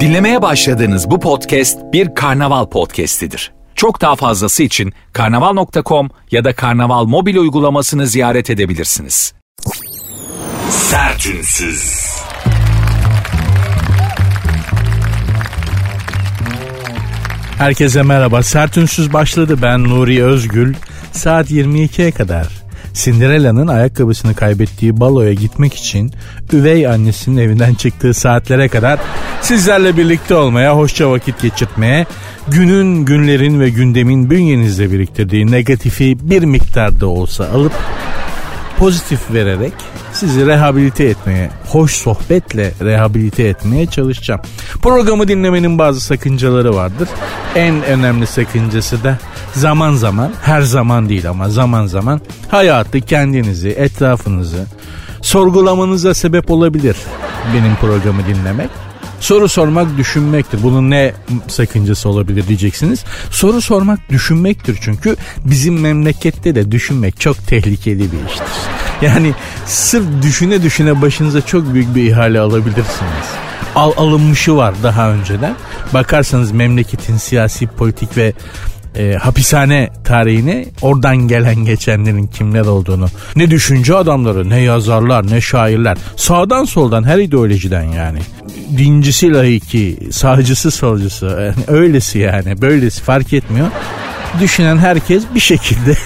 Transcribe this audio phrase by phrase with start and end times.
[0.00, 3.52] Dinlemeye başladığınız bu podcast bir karnaval podcastidir.
[3.74, 9.34] Çok daha fazlası için karnaval.com ya da karnaval mobil uygulamasını ziyaret edebilirsiniz.
[10.70, 12.06] Sertünsüz.
[17.58, 18.42] Herkese merhaba.
[18.42, 19.58] Sertünsüz başladı.
[19.62, 20.74] Ben Nuri Özgül.
[21.12, 22.63] Saat 22'ye kadar
[22.94, 26.12] Cinderella'nın ayakkabısını kaybettiği baloya gitmek için
[26.52, 28.98] üvey annesinin evinden çıktığı saatlere kadar
[29.42, 32.06] sizlerle birlikte olmaya, hoşça vakit geçirtmeye,
[32.48, 37.72] günün, günlerin ve gündemin bünyenizde biriktirdiği negatifi bir miktarda olsa alıp
[38.78, 39.72] pozitif vererek
[40.12, 44.40] sizi rehabilite etmeye, hoş sohbetle rehabilite etmeye çalışacağım.
[44.82, 47.08] Programı dinlemenin bazı sakıncaları vardır.
[47.54, 49.18] En önemli sakıncası da
[49.54, 54.66] zaman zaman, her zaman değil ama zaman zaman hayatı, kendinizi, etrafınızı
[55.22, 56.96] sorgulamanıza sebep olabilir
[57.54, 58.70] benim programı dinlemek.
[59.20, 60.62] Soru sormak düşünmektir.
[60.62, 61.12] Bunun ne
[61.48, 63.04] sakıncası olabilir diyeceksiniz.
[63.30, 68.46] Soru sormak düşünmektir çünkü bizim memlekette de düşünmek çok tehlikeli bir iştir.
[69.02, 69.32] Yani
[69.66, 73.26] sırf düşüne düşüne başınıza çok büyük bir ihale alabilirsiniz.
[73.74, 75.54] Al alınmışı var daha önceden.
[75.94, 78.32] Bakarsanız memleketin siyasi, politik ve
[78.96, 83.06] e, hapishane tarihini oradan gelen geçenlerin kimler olduğunu
[83.36, 88.18] ne düşünce adamları ne yazarlar ne şairler sağdan soldan her ideolojiden yani
[88.76, 93.68] dincisi laiki sağcısı solcusu yani öylesi yani böylesi fark etmiyor
[94.40, 95.96] düşünen herkes bir şekilde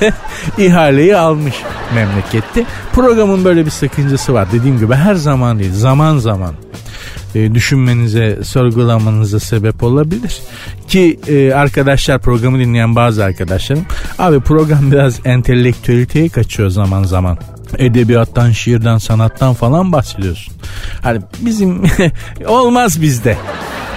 [0.58, 1.54] ihaleyi almış
[1.94, 2.64] memlekette.
[2.92, 4.48] Programın böyle bir sakıncası var.
[4.52, 6.54] Dediğim gibi her zaman değil zaman zaman
[7.34, 10.40] e, düşünmenize, sorgulamanıza sebep olabilir.
[10.88, 13.84] Ki e, arkadaşlar programı dinleyen bazı arkadaşlarım
[14.18, 17.38] abi program biraz entelektüeliteye kaçıyor zaman zaman.
[17.78, 20.54] Edebiyattan, şiirden, sanattan falan bahsediyorsun.
[21.02, 21.82] Hani bizim
[22.46, 23.36] olmaz bizde.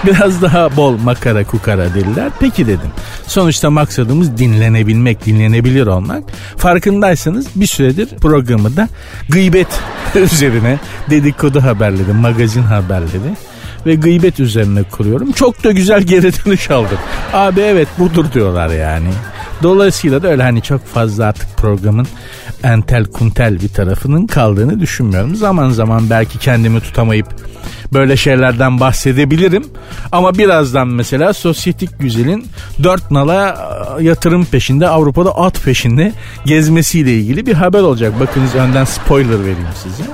[0.06, 2.32] Biraz daha bol makara kukara dediler.
[2.40, 2.90] Peki dedim.
[3.28, 6.24] Sonuçta maksadımız dinlenebilmek, dinlenebilir olmak.
[6.58, 8.88] Farkındaysanız bir süredir programı da
[9.30, 9.68] gıybet
[10.16, 10.80] üzerine
[11.10, 13.36] dedikodu haberleri, magazin haberleri
[13.86, 15.32] ve gıybet üzerine kuruyorum.
[15.32, 16.98] Çok da güzel geri dönüş aldım.
[17.34, 19.10] Abi evet budur diyorlar yani.
[19.64, 22.08] Dolayısıyla da öyle hani çok fazla artık programın
[22.64, 25.36] entel kuntel bir tarafının kaldığını düşünmüyorum.
[25.36, 27.28] Zaman zaman belki kendimi tutamayıp
[27.94, 29.66] böyle şeylerden bahsedebilirim.
[30.12, 32.48] Ama birazdan mesela sosyetik güzelin
[32.84, 33.58] dört nala
[34.00, 36.14] e, yatırım peşinde Avrupa'da at peşinde
[36.46, 38.20] gezmesiyle ilgili bir haber olacak.
[38.20, 40.10] Bakınız önden spoiler vereyim size.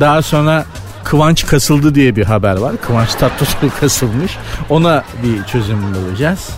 [0.00, 0.64] Daha sonra
[1.04, 2.72] Kıvanç kasıldı diye bir haber var.
[2.86, 4.36] Kıvanç Tatlıtuğ kasılmış.
[4.68, 6.48] Ona bir çözüm bulacağız.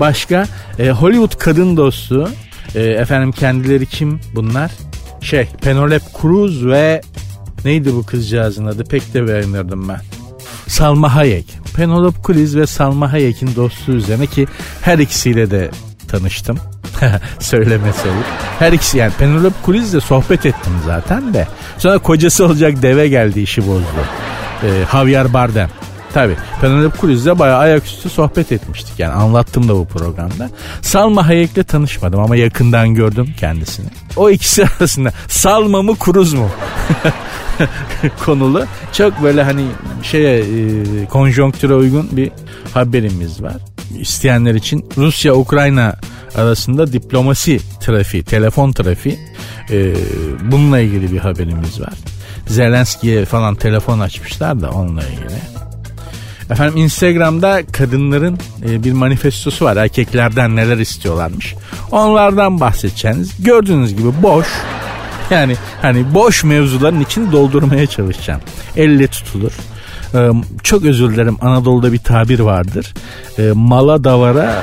[0.00, 0.46] Başka
[0.78, 2.30] e, Hollywood kadın dostu
[2.74, 4.70] e, efendim kendileri kim bunlar?
[5.20, 7.00] Şey Penelope Cruz ve
[7.64, 10.00] neydi bu kızcağızın adı pek de beğenirdim ben.
[10.66, 11.58] Salma Hayek.
[11.76, 14.46] Penelope Cruz ve Salma Hayek'in dostluğu üzerine ki
[14.82, 15.70] her ikisiyle de
[16.08, 16.58] tanıştım.
[17.40, 18.24] Söyleme sayıp.
[18.58, 21.48] Her ikisi yani Penelope Cruz'le sohbet ettim zaten de.
[21.78, 24.04] Sonra kocası olacak deve geldi işi bozdu.
[24.62, 25.68] Ee, Javier Bardem.
[26.16, 28.98] Tabi Penelope Cruz'le bayağı ayaküstü sohbet etmiştik.
[28.98, 30.50] Yani anlattım da bu programda.
[30.82, 33.86] Salma Hayek'le tanışmadım ama yakından gördüm kendisini.
[34.16, 36.48] O ikisi arasında Salma mı Cruz mu?
[38.24, 38.64] konulu.
[38.92, 39.64] Çok böyle hani
[40.02, 42.30] şeye e, konjonktüre uygun bir
[42.74, 43.56] haberimiz var.
[43.98, 45.96] İsteyenler için Rusya-Ukrayna
[46.36, 49.18] arasında diplomasi trafiği, telefon trafiği
[49.70, 49.94] e,
[50.50, 51.94] bununla ilgili bir haberimiz var.
[52.46, 55.65] Zelenski'ye falan telefon açmışlar da onunla ilgili.
[56.50, 59.76] Efendim Instagram'da kadınların e, bir manifestosu var.
[59.76, 61.54] Erkeklerden neler istiyorlarmış.
[61.90, 63.44] Onlardan bahsedeceğiniz.
[63.44, 64.46] Gördüğünüz gibi boş.
[65.30, 68.40] Yani hani boş mevzuların için doldurmaya çalışacağım.
[68.76, 69.52] Elle tutulur.
[70.62, 72.94] Çok özür dilerim Anadolu'da bir tabir vardır.
[73.54, 74.62] Mala davara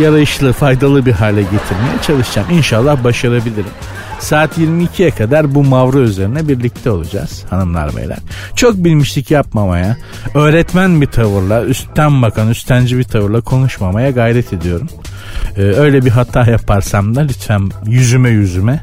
[0.00, 2.50] yarayışlı faydalı bir hale getirmeye çalışacağım.
[2.50, 3.70] İnşallah başarabilirim.
[4.18, 8.18] Saat 22'ye kadar bu mavra üzerine birlikte olacağız hanımlar beyler.
[8.56, 9.96] Çok bilmişlik yapmamaya,
[10.34, 14.88] öğretmen bir tavırla, üstten bakan, üstenci bir tavırla konuşmamaya gayret ediyorum.
[15.56, 18.82] Ee, öyle bir hata yaparsam da lütfen yüzüme yüzüme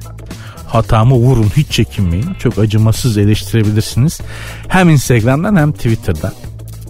[0.68, 2.34] hatamı vurun hiç çekinmeyin.
[2.40, 4.22] Çok acımasız eleştirebilirsiniz.
[4.68, 6.34] Hem Instagram'dan hem Twitter'dan.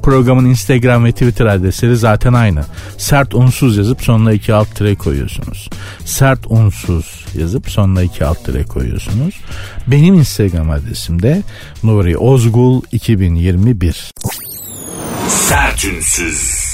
[0.06, 2.66] Programın Instagram ve Twitter adresleri zaten aynı.
[2.98, 5.69] Sert unsuz yazıp sonuna iki alt tire koyuyorsunuz.
[6.06, 9.36] Sert unsuz yazıp sonuna iki alt tire koyuyorsunuz.
[9.88, 11.44] Benim Instagram adresim de
[11.84, 14.12] Nuri Ozgul 2021.
[15.28, 16.66] Sertünsüz.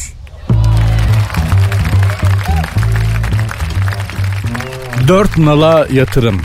[5.07, 6.41] Dört nala yatırım.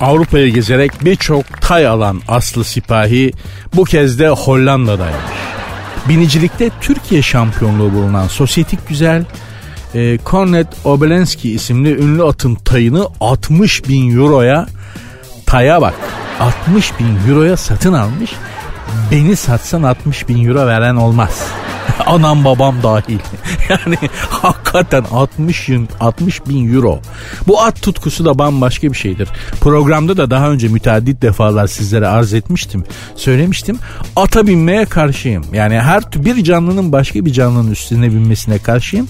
[0.00, 3.32] Avrupa'yı gezerek birçok tay alan Aslı Sipahi
[3.74, 5.38] bu kez de Hollanda'daymış.
[6.08, 9.24] Binicilikte Türkiye şampiyonluğu bulunan sosyetik güzel
[9.94, 14.66] e, Kornet Obelenski isimli ünlü atın tayını 60 bin euroya
[15.46, 15.94] taya bak.
[16.40, 18.30] 60 bin euroya satın almış
[19.10, 21.42] beni satsan 60 bin euro veren olmaz.
[22.06, 23.18] Anam babam dahil.
[23.68, 23.96] yani
[24.30, 27.00] hakikaten 60 bin, 60 bin euro.
[27.46, 29.28] Bu at tutkusu da bambaşka bir şeydir.
[29.60, 32.84] Programda da daha önce müteaddit defalar sizlere arz etmiştim.
[33.16, 33.78] Söylemiştim.
[34.16, 35.44] Ata binmeye karşıyım.
[35.52, 39.08] Yani her bir canlının başka bir canlının üstüne binmesine karşıyım.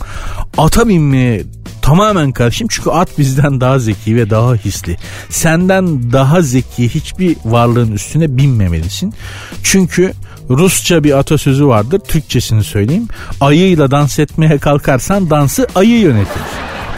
[0.58, 1.44] Ata binmeye
[1.88, 4.96] tamamen karşıyım çünkü at bizden daha zeki ve daha hisli.
[5.30, 9.14] Senden daha zeki hiçbir varlığın üstüne binmemelisin.
[9.62, 10.12] Çünkü
[10.50, 11.98] Rusça bir atasözü vardır.
[11.98, 13.08] Türkçesini söyleyeyim.
[13.40, 16.42] Ayıyla dans etmeye kalkarsan dansı ayı yönetir.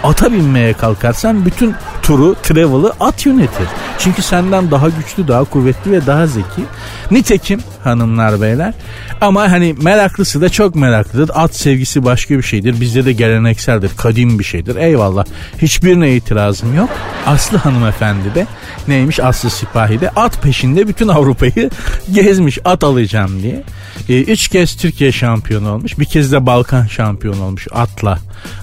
[0.05, 3.69] Ata binmeye kalkarsan bütün turu, travel'ı at yönetir.
[3.99, 6.63] Çünkü senden daha güçlü, daha kuvvetli ve daha zeki.
[7.11, 8.75] Nitekim hanımlar beyler
[9.21, 11.31] ama hani meraklısı da çok meraklıdır.
[11.35, 12.81] At sevgisi başka bir şeydir.
[12.81, 14.77] Bizde de gelenekseldir, kadim bir şeydir.
[14.77, 15.25] Eyvallah.
[15.63, 16.91] Hiçbirine itirazım yok.
[17.27, 18.47] Aslı hanımefendi de
[18.89, 21.71] neymiş Aslı Sipahi de at peşinde bütün Avrupa'yı
[22.13, 23.63] gezmiş at alacağım diye.
[24.11, 25.99] E, üç kez Türkiye şampiyonu olmuş.
[25.99, 28.19] Bir kez de Balkan şampiyonu olmuş atla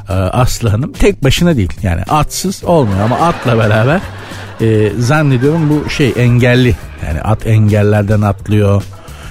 [0.09, 0.93] e, Aslı Hanım.
[0.93, 4.01] Tek başına değil yani atsız olmuyor ama atla beraber
[4.61, 6.75] e, zannediyorum bu şey engelli.
[7.07, 8.83] Yani at engellerden atlıyor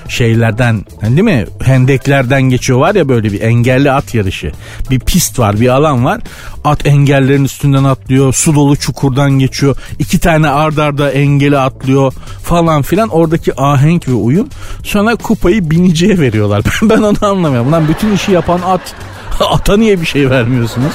[0.09, 1.47] şeylerden değil mi?
[1.63, 4.53] Hendeklerden geçiyor var ya böyle bir engelli at yarışı.
[4.91, 6.21] Bir pist var bir alan var.
[6.65, 9.77] At engellerin üstünden atlıyor su dolu çukurdan geçiyor.
[9.99, 12.13] İki tane ard arda engeli atlıyor
[12.43, 13.09] falan filan.
[13.09, 14.49] Oradaki ahenk ve uyum
[14.83, 16.63] sonra kupayı biniciye veriyorlar.
[16.83, 17.73] Ben onu anlamıyorum.
[17.73, 18.95] Lan bütün işi yapan at
[19.51, 20.93] ata niye bir şey vermiyorsunuz?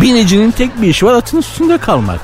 [0.00, 2.20] Binicinin tek bir işi var atın üstünde kalmak.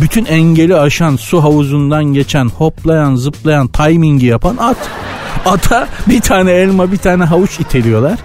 [0.00, 4.76] Bütün engeli aşan su havuzundan geçen hoplayan zıplayan timingi yapan at
[5.46, 8.18] Ata bir tane elma bir tane havuç iteliyorlar.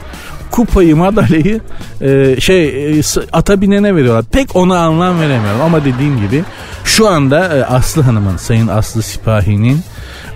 [0.52, 1.62] Kupayı madalyayı
[2.02, 3.02] e, şey e,
[3.34, 4.26] ata binene veriyorlar.
[4.32, 6.44] Pek ona anlam veremiyorum ama dediğim gibi
[6.84, 9.82] şu anda e, Aslı Hanım'ın Sayın Aslı Sipahi'nin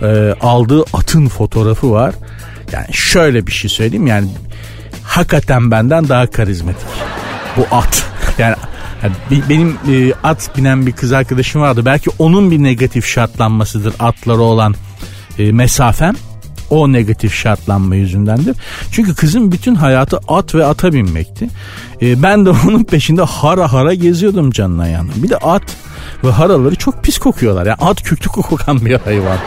[0.02, 2.14] e, aldığı atın fotoğrafı var.
[2.72, 4.28] Yani şöyle bir şey söyleyeyim yani
[5.02, 6.86] hakikaten benden daha karizmatik.
[7.56, 8.04] Bu at.
[8.38, 8.56] Yani
[9.48, 11.82] benim e, at binen bir kız arkadaşım vardı.
[11.84, 14.74] Belki onun bir negatif şartlanmasıdır atları olan
[15.38, 16.14] e, mesafem.
[16.70, 18.56] O negatif şartlanma yüzündendir.
[18.90, 21.48] Çünkü kızın bütün hayatı at ve ata binmekti.
[22.02, 25.12] E, ben de onun peşinde hara hara geziyordum canına yanına.
[25.16, 25.62] Bir de at
[26.24, 27.66] ve haraları çok pis kokuyorlar.
[27.66, 29.38] Yani at kötü kokan bir hayvan.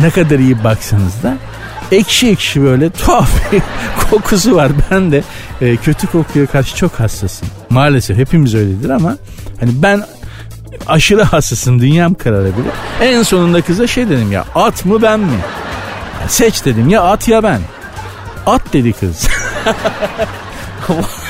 [0.00, 1.36] Ne kadar iyi baksanız da
[1.92, 3.62] ekşi ekşi böyle tuhaf bir
[4.10, 4.72] kokusu var.
[4.90, 5.22] Ben de
[5.60, 7.48] e, kötü kokuya karşı çok hassasım.
[7.70, 9.16] Maalesef hepimiz öyledir ama
[9.60, 10.02] hani ben
[10.86, 12.72] aşırı hassasım dünyam kararabilir.
[13.02, 15.38] En sonunda kıza şey dedim ya at mı ben mi?
[16.28, 17.60] Seç dedim ya at ya ben.
[18.46, 19.28] At dedi kız.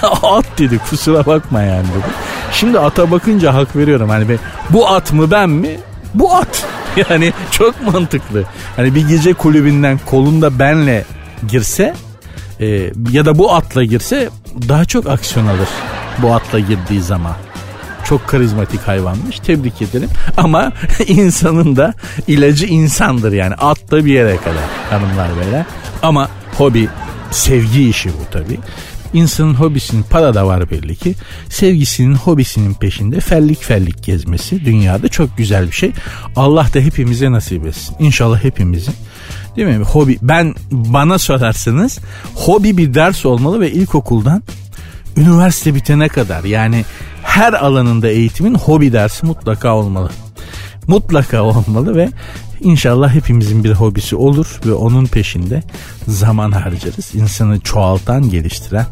[0.22, 2.12] at dedi kusura bakma yani dedi.
[2.52, 4.08] Şimdi ata bakınca hak veriyorum.
[4.08, 4.38] Hani
[4.70, 5.78] bu at mı ben mi?
[6.14, 6.66] Bu at.
[7.10, 8.44] Yani çok mantıklı.
[8.76, 11.04] Hani bir gece kulübünden kolunda benle
[11.48, 11.94] girse
[12.60, 12.66] e,
[13.10, 14.28] ya da bu atla girse
[14.69, 15.69] daha çok aksiyon alır.
[16.19, 17.34] Bu atla girdiği zaman.
[18.10, 19.38] Çok karizmatik hayvanmış.
[19.38, 20.08] Tebrik ederim.
[20.36, 20.72] Ama
[21.06, 21.94] insanın da
[22.26, 23.54] ilacı insandır yani.
[23.54, 25.64] At da bir yere kadar hanımlar beyler.
[26.02, 26.28] Ama
[26.58, 26.88] hobi
[27.30, 28.58] sevgi işi bu tabii.
[29.12, 31.14] İnsanın hobisinin para da var belli ki.
[31.49, 35.92] Sevgisinin hobisinin peşinde fellik fellik gezmesi dünyada çok güzel bir şey.
[36.37, 37.96] Allah da hepimize nasip etsin.
[37.99, 38.94] İnşallah hepimizin
[39.56, 39.85] değil mi?
[39.85, 41.99] Hobi ben bana sorarsanız
[42.35, 44.42] hobi bir ders olmalı ve ilkokuldan
[45.16, 46.85] üniversite bitene kadar yani
[47.30, 50.10] her alanında eğitimin hobi dersi mutlaka olmalı.
[50.87, 52.08] Mutlaka olmalı ve
[52.60, 55.62] inşallah hepimizin bir hobisi olur ve onun peşinde
[56.08, 57.14] zaman harcarız.
[57.14, 58.87] İnsanı çoğaltan, geliştiren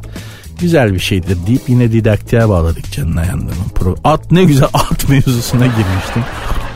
[0.60, 3.98] güzel bir şeydir deyip yine didaktiğe bağladık canına yandığımın.
[4.04, 6.24] At ne güzel at mevzusuna girmiştim.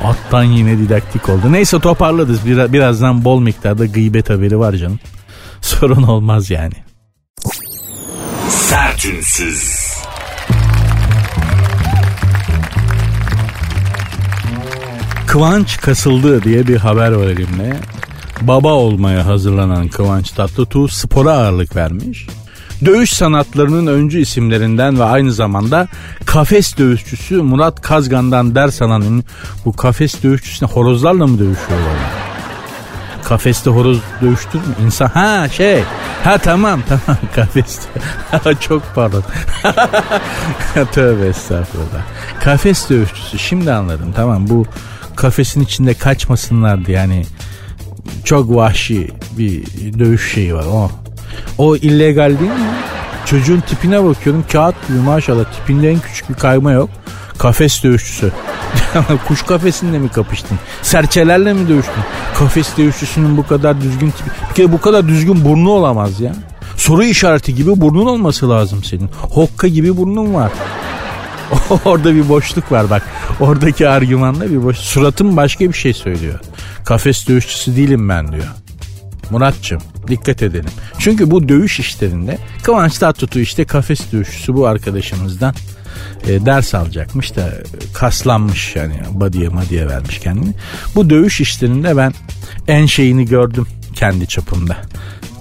[0.05, 1.53] Attan yine didaktik oldu.
[1.53, 2.47] Neyse toparladık.
[2.47, 5.01] Bir, birazdan bol miktarda gıybet haberi var canım.
[5.61, 6.75] Sorun olmaz yani.
[8.49, 9.82] Sertünsüz.
[15.33, 17.77] Kıvanç kasıldı diye bir haber var elimde.
[18.41, 22.27] Baba olmaya hazırlanan Kıvanç Tatlıtuğ spora ağırlık vermiş.
[22.85, 25.89] Dövüş sanatlarının öncü isimlerinden ve aynı zamanda
[26.25, 29.25] kafes dövüşçüsü Murat Kazgan'dan ders alan
[29.65, 31.97] bu kafes dövüşçüsüne horozlarla mı dövüşüyorlar?
[33.25, 34.75] Kafeste horoz dövüştür mü?
[34.85, 35.83] İnsan ha şey
[36.25, 37.89] ha tamam tamam kafeste
[38.61, 39.25] çok pardon
[40.93, 42.03] tövbe estağfurullah
[42.41, 44.67] kafes dövüşçüsü şimdi anladım tamam bu
[45.17, 47.25] kafesin içinde kaçmasınlardı yani.
[48.25, 49.65] Çok vahşi bir
[49.99, 50.91] dövüş şeyi var o.
[51.59, 52.71] O illegal değil mi?
[53.27, 56.91] Çocuğun tipine bakıyorum kağıt gibi maşallah tipinde en küçük bir kayma yok.
[57.39, 58.33] Kafes dövüşçüsü.
[59.29, 60.59] Kuş kafesinde mi kapıştın?
[60.83, 62.03] Serçelerle mi dövüştün?
[62.39, 64.31] Kafes dövüşçüsünün bu kadar düzgün tipi.
[64.51, 66.33] Bir kere bu kadar düzgün burnu olamaz ya.
[66.77, 69.11] Soru işareti gibi burnun olması lazım senin.
[69.31, 70.53] Hokka gibi burnun var.
[71.85, 73.03] Orada bir boşluk var bak.
[73.41, 74.77] Oradaki argümanda bir boş.
[74.77, 76.41] Suratım başka bir şey söylüyor.
[76.85, 78.47] Kafes dövüşçüsü değilim ben diyor.
[79.31, 80.71] Muratçım dikkat edelim.
[80.99, 85.55] Çünkü bu dövüş işlerinde Kıvanç Tatlıtuğ işte kafes dövüşçüsü bu arkadaşımızdan
[86.27, 87.53] e, ders alacakmış da
[87.95, 90.55] kaslanmış yani body'ye madiye vermiş kendini.
[90.95, 92.15] Bu dövüş işlerinde ben
[92.69, 94.77] en şeyini gördüm kendi çapımda.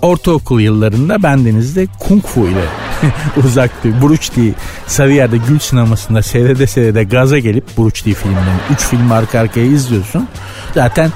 [0.01, 2.65] Ortaokul yıllarında bendenizde kung fu ile
[3.45, 4.01] uzaktı.
[4.37, 4.53] Lee
[4.87, 7.77] Sarıyer'de Gül sinemasında seyrede seyrede gaza gelip
[8.07, 10.27] Lee filmlerini 3 film arka arkaya izliyorsun.
[10.73, 11.11] Zaten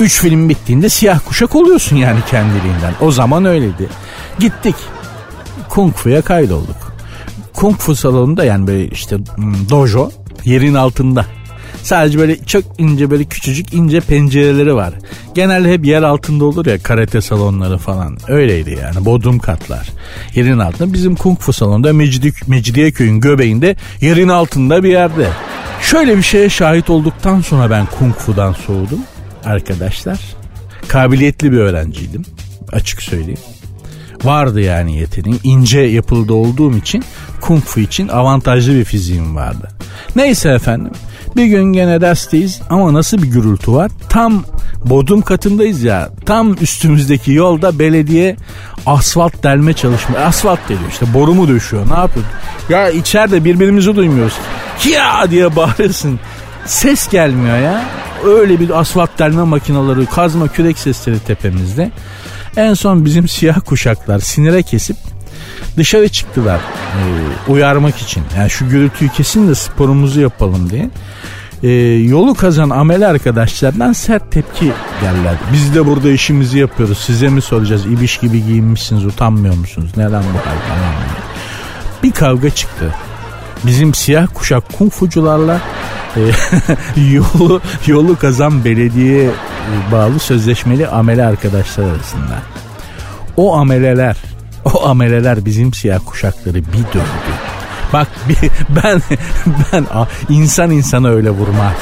[0.00, 2.94] 3 film bittiğinde siyah kuşak oluyorsun yani kendiliğinden.
[3.00, 3.88] O zaman öyleydi.
[4.38, 4.74] Gittik.
[5.68, 6.92] Kung Fu'ya kaydolduk.
[7.54, 10.10] Kung Fu salonunda yani böyle işte hmm, dojo
[10.44, 11.26] yerin altında.
[11.82, 14.94] Sadece böyle çok ince böyle küçücük ince pencereleri var.
[15.34, 18.18] Genelde hep yer altında olur ya karate salonları falan.
[18.28, 19.88] Öyleydi yani bodrum katlar.
[20.34, 25.28] Yerin altında bizim kung fu salonunda Mecidi, Mecidiyeköy'ün göbeğinde yerin altında bir yerde.
[25.82, 29.00] Şöyle bir şeye şahit olduktan sonra ben kung fu'dan soğudum
[29.44, 30.18] arkadaşlar.
[30.88, 32.24] Kabiliyetli bir öğrenciydim
[32.72, 33.40] açık söyleyeyim.
[34.24, 35.40] Vardı yani yeteneğim.
[35.44, 37.04] ince yapıldı olduğum için
[37.40, 39.68] kung fu için avantajlı bir fiziğim vardı.
[40.16, 40.92] Neyse efendim
[41.36, 43.90] bir gün gene dersteyiz ama nasıl bir gürültü var?
[44.08, 44.44] Tam
[44.84, 46.10] bodrum katındayız ya.
[46.26, 48.36] Tam üstümüzdeki yolda belediye
[48.86, 50.18] asfalt delme çalışma.
[50.18, 51.90] Asfalt deliyor işte borumu döşüyor.
[51.90, 52.26] Ne yapıyor?
[52.68, 54.34] Ya içeride birbirimizi duymuyoruz.
[54.92, 56.20] Ya diye bağırırsın.
[56.66, 57.84] Ses gelmiyor ya.
[58.24, 61.90] Öyle bir asfalt delme makinaları, kazma kürek sesleri tepemizde.
[62.56, 64.96] En son bizim siyah kuşaklar sinire kesip
[65.76, 67.00] dışarı çıktılar e,
[67.50, 68.22] uyarmak için.
[68.36, 70.90] Yani şu gürültüyü kesin de sporumuzu yapalım diye.
[71.62, 75.34] E, yolu kazan amel arkadaşlardan sert tepki geldiler.
[75.52, 76.98] Biz de burada işimizi yapıyoruz.
[76.98, 77.86] Size mi soracağız?
[77.86, 79.90] İbiş gibi giyinmişsiniz utanmıyor musunuz?
[79.96, 80.58] Neden bu falan
[82.02, 82.94] Bir kavga çıktı.
[83.66, 85.60] Bizim siyah kuşak kung fucularla
[86.16, 86.20] e,
[87.12, 89.30] yolu yolu kazan belediye
[89.92, 92.38] bağlı sözleşmeli amele arkadaşlar arasında.
[93.36, 94.16] O ameleler
[94.74, 97.32] o ameleler bizim siyah kuşakları bir dövdü.
[97.92, 98.50] Bak bir,
[98.84, 99.02] ben
[99.72, 99.86] ben
[100.28, 101.76] insan insana öyle vurmaz.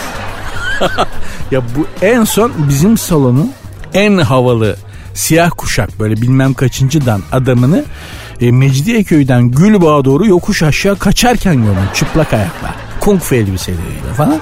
[1.51, 3.53] ya bu en son bizim salonun
[3.95, 4.77] en havalı
[5.15, 7.85] siyah kuşak böyle bilmem kaçıncıdan adamını
[8.41, 12.75] e, Mecidiyeköy'den Gülbağ'a doğru yokuş aşağı kaçarken gördüm çıplak ayakla.
[13.01, 14.41] Kung fu elbiseleriyle falan.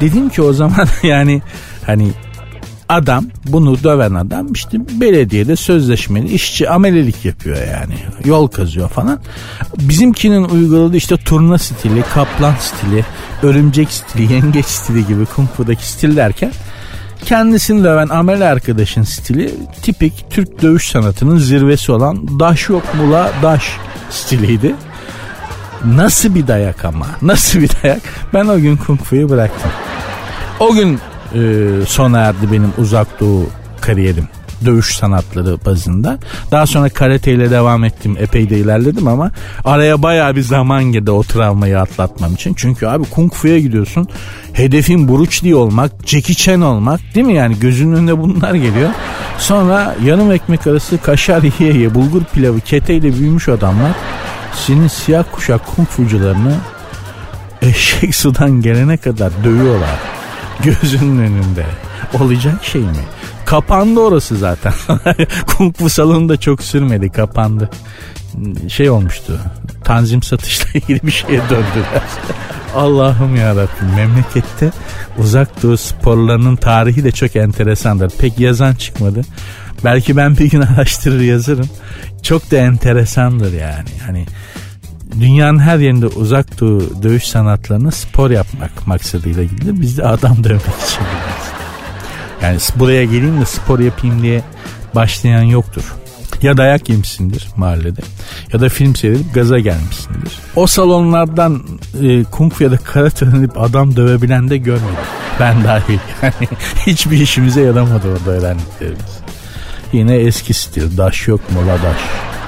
[0.00, 1.42] Dedim ki o zaman yani
[1.86, 2.08] hani
[2.92, 7.94] adam bunu döven adam işte belediyede sözleşmeli işçi amelelik yapıyor yani.
[8.24, 9.20] Yol kazıyor falan.
[9.78, 13.04] Bizimkinin uyguladığı işte turna stili, kaplan stili,
[13.42, 16.52] örümcek stili, yengeç stili gibi kung fu'daki stil derken
[17.24, 23.64] kendisini döven amel arkadaşın stili tipik Türk dövüş sanatının zirvesi olan daş yok mula daş
[24.10, 24.74] stiliydi.
[25.84, 28.02] Nasıl bir dayak ama nasıl bir dayak
[28.34, 29.70] ben o gün kung fu'yu bıraktım.
[30.60, 30.98] O gün
[31.34, 33.46] e, sona erdi benim uzak doğu
[33.80, 34.28] kariyerim
[34.64, 36.18] dövüş sanatları bazında.
[36.50, 38.16] Daha sonra karate ile devam ettim.
[38.20, 39.30] Epey de ilerledim ama
[39.64, 42.54] araya baya bir zaman girdi o travmayı atlatmam için.
[42.54, 44.08] Çünkü abi kung fu'ya gidiyorsun.
[44.52, 47.58] Hedefin Bruce Lee olmak, Jackie Chan olmak değil mi yani?
[47.60, 48.90] Gözünün önüne bunlar geliyor.
[49.38, 53.92] Sonra yarım ekmek arası kaşar yiye yiye bulgur pilavı keteyle büyümüş adamlar
[54.66, 56.54] senin siyah kuşak kung fucularını
[57.62, 60.11] eşek sudan gelene kadar dövüyorlar
[60.64, 61.66] gözünün önünde.
[62.20, 63.04] Olacak şey mi?
[63.44, 64.72] Kapandı orası zaten.
[65.46, 67.70] Kung Fu salonunda çok sürmedi kapandı.
[68.68, 69.38] Şey olmuştu.
[69.84, 72.02] Tanzim satışla ilgili bir şeye döndüler.
[72.74, 74.70] Allah'ım ya Rabbim memlekette
[75.18, 78.10] uzak doğu sporlarının tarihi de çok enteresandır.
[78.18, 79.22] Pek yazan çıkmadı.
[79.84, 81.68] Belki ben bir gün araştırır yazarım.
[82.22, 83.88] Çok da enteresandır yani.
[84.06, 84.26] Hani
[85.20, 89.80] dünyanın her yerinde uzak doğu dövüş sanatlarını spor yapmak maksadıyla gidilir.
[89.80, 91.52] Biz de adam dövmek için gidiyoruz.
[92.42, 94.42] Yani buraya geleyim de spor yapayım diye
[94.94, 95.94] başlayan yoktur.
[96.42, 98.00] Ya dayak yemişsindir mahallede
[98.52, 100.38] ya da film seyredip gaza gelmişsindir.
[100.56, 101.62] O salonlardan
[102.02, 105.04] e, kung fu ya da karate öğrenip adam dövebilen de görmedim.
[105.40, 106.48] Ben dahil yani
[106.86, 109.18] hiçbir işimize yaramadı orada öğrendiklerimiz.
[109.92, 112.00] Yine eski stil daş yok mola daş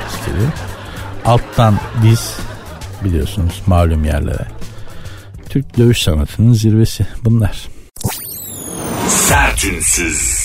[0.08, 0.46] stili.
[1.24, 2.36] Alttan diz
[3.04, 4.46] biliyorsunuz malum yerlere.
[5.48, 7.68] Türk dövüş sanatının zirvesi bunlar.
[9.08, 10.43] Sertünsüz.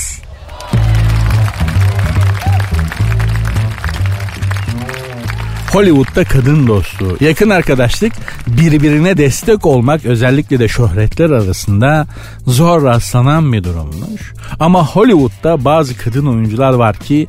[5.72, 8.14] Hollywood'da kadın dostluğu, yakın arkadaşlık,
[8.48, 12.08] birbirine destek olmak özellikle de şöhretler arasında
[12.48, 14.34] zor rastlanan bir durummuş.
[14.60, 17.28] Ama Hollywood'da bazı kadın oyuncular var ki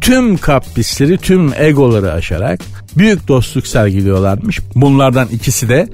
[0.00, 2.60] tüm kaprisleri, tüm egoları aşarak
[2.96, 4.60] büyük dostluk sergiliyorlarmış.
[4.74, 5.88] Bunlardan ikisi de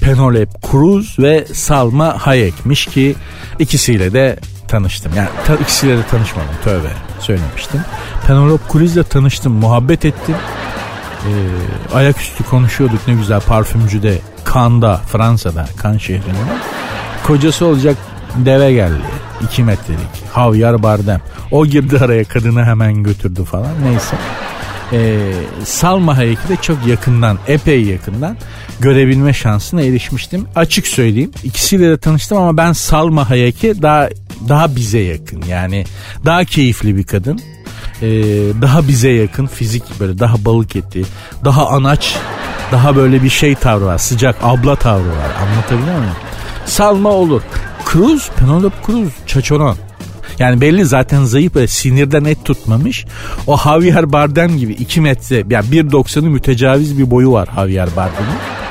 [0.00, 3.14] Penelope Cruz ve Salma Hayek'miş ki
[3.58, 4.38] ikisiyle de
[4.68, 5.12] tanıştım.
[5.16, 7.80] Yani ta, ikisiyle de tanışmadım tövbe söylemiştim.
[8.26, 10.36] Penelope Cruz ile tanıştım, muhabbet ettim
[11.26, 16.36] e, ayaküstü konuşuyorduk ne güzel parfümcüde Kanda Fransa'da Kan şehrinde.
[17.26, 17.96] Kocası olacak
[18.36, 19.02] deve geldi.
[19.42, 20.00] 2 metrelik.
[20.32, 21.20] Havyar Bardem.
[21.50, 23.72] O girdi araya kadını hemen götürdü falan.
[23.84, 24.16] Neyse.
[24.92, 25.32] Ee,
[25.64, 28.36] Salma Hayek'i de çok yakından, epey yakından
[28.80, 30.46] görebilme şansına erişmiştim.
[30.56, 31.30] Açık söyleyeyim.
[31.44, 34.08] ikisiyle de tanıştım ama ben Salma Hayek'i daha
[34.48, 35.42] daha bize yakın.
[35.48, 35.84] Yani
[36.24, 37.40] daha keyifli bir kadın
[38.02, 38.08] e,
[38.62, 41.02] daha bize yakın fizik böyle daha balık eti,
[41.44, 42.16] daha anaç,
[42.72, 43.98] daha böyle bir şey tavrı var.
[43.98, 45.30] Sıcak abla tavrı var.
[45.42, 46.16] Anlatabiliyor muyum?
[46.66, 47.42] Salma olur.
[47.92, 49.76] Cruz, Penelope Cruz, çaçoron.
[50.38, 53.06] Yani belli zaten zayıf böyle sinirden et tutmamış.
[53.46, 58.65] O Javier Bardem gibi 2 metre yani 1.90'ı mütecaviz bir boyu var Javier Bardem'in.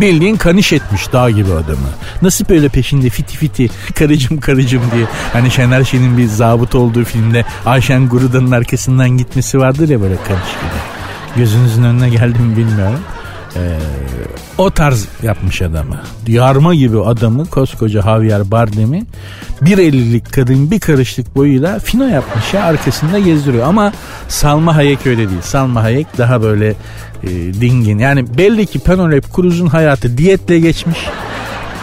[0.00, 1.88] Bildiğin kaniş etmiş dağ gibi adamı.
[2.22, 5.06] Nasıl böyle peşinde fiti fiti karıcım karıcım diye.
[5.32, 10.28] Hani Şener Şen'in bir zabıt olduğu filmde Ayşen Guruda'nın arkasından gitmesi vardır ya böyle kaniş
[10.28, 10.78] gibi.
[11.36, 13.00] Gözünüzün önüne geldi mi bilmiyorum.
[13.56, 13.78] Ee,
[14.58, 16.00] o tarz yapmış adamı.
[16.26, 19.04] Yarma gibi adamı koskoca Javier Bardem'i
[19.60, 23.66] bir ellilik kadın bir karışlık boyuyla fino yapmış ya arkasında gezdiriyor.
[23.66, 23.92] Ama
[24.28, 25.42] Salma Hayek öyle değil.
[25.42, 26.68] Salma Hayek daha böyle
[27.22, 27.98] e, dingin.
[27.98, 30.98] Yani belli ki Penelope Cruz'un hayatı diyetle geçmiş.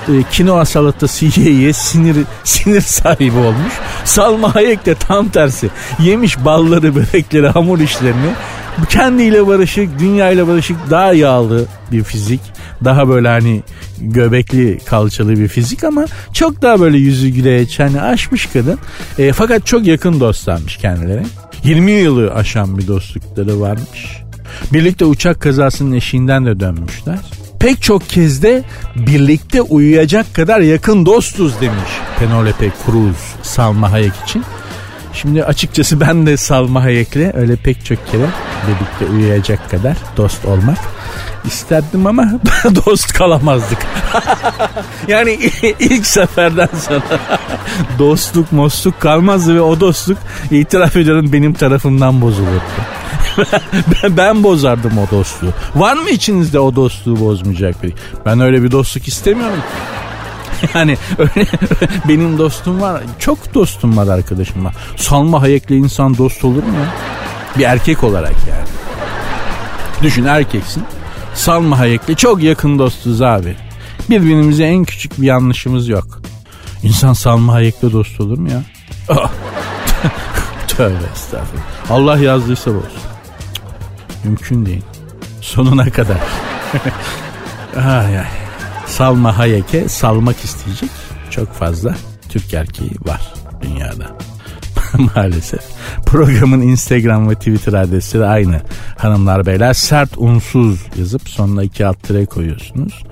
[0.07, 3.73] E, kinoa salatası yiye yiye sinir, sinir sahibi olmuş.
[4.05, 5.69] Salma Hayek de tam tersi.
[5.99, 8.31] Yemiş balları, börekleri, hamur işlerini.
[8.89, 12.41] Kendiyle barışık, dünyayla barışık daha yağlı bir fizik.
[12.83, 13.63] Daha böyle hani
[14.01, 18.79] göbekli kalçalı bir fizik ama çok daha böyle yüzü güleç hani aşmış kadın.
[19.17, 21.23] E, fakat çok yakın dostlarmış kendileri.
[21.63, 24.21] 20 yılı aşan bir dostlukları varmış.
[24.73, 27.19] Birlikte uçak kazasının eşiğinden de dönmüşler.
[27.59, 28.63] Pek çok kez de
[28.95, 34.43] birlikte uyuyacak kadar yakın dostuz demiş Penelope Cruz Salma Hayek için.
[35.15, 38.27] Şimdi açıkçası ben de Salma Hayek'le öyle pek çok kere
[38.67, 40.77] birlikte uyuyacak kadar dost olmak
[41.45, 42.25] isterdim ama
[42.85, 43.77] dost kalamazdık.
[45.07, 45.31] yani
[45.79, 47.39] ilk seferden sonra
[47.99, 50.17] dostluk mostluk kalmazdı ve o dostluk
[50.51, 52.61] itiraf ediyorum benim tarafımdan bozulurdu.
[53.73, 55.53] ben, ben bozardım o dostluğu.
[55.75, 57.93] Var mı içinizde o dostluğu bozmayacak biri?
[58.25, 59.59] Ben öyle bir dostluk istemiyorum
[60.73, 60.97] yani
[62.07, 63.03] benim dostum var.
[63.19, 64.75] Çok dostum var arkadaşım var.
[64.97, 66.85] Salma Hayek'le insan dost olur mu?
[67.57, 68.67] Bir erkek olarak yani.
[70.03, 70.83] Düşün erkeksin.
[71.33, 73.55] Salma Hayek'le çok yakın dostuz abi.
[74.09, 76.21] Birbirimize en küçük bir yanlışımız yok.
[76.83, 78.61] İnsan Salma Hayek'le dost olur mu ya?
[80.67, 81.63] Tövbe estağfurullah.
[81.89, 83.01] Allah yazdıysa olsun.
[84.23, 84.83] Mümkün değil.
[85.41, 86.17] Sonuna kadar.
[87.75, 88.44] ay ay.
[88.87, 90.89] Salma Hayek'e salmak isteyecek
[91.29, 91.95] çok fazla
[92.29, 94.17] Türk erkeği var dünyada.
[95.15, 95.61] Maalesef.
[96.05, 98.61] Programın Instagram ve Twitter adresi de aynı.
[98.97, 103.03] Hanımlar beyler sert unsuz yazıp sonuna iki alt tire koyuyorsunuz.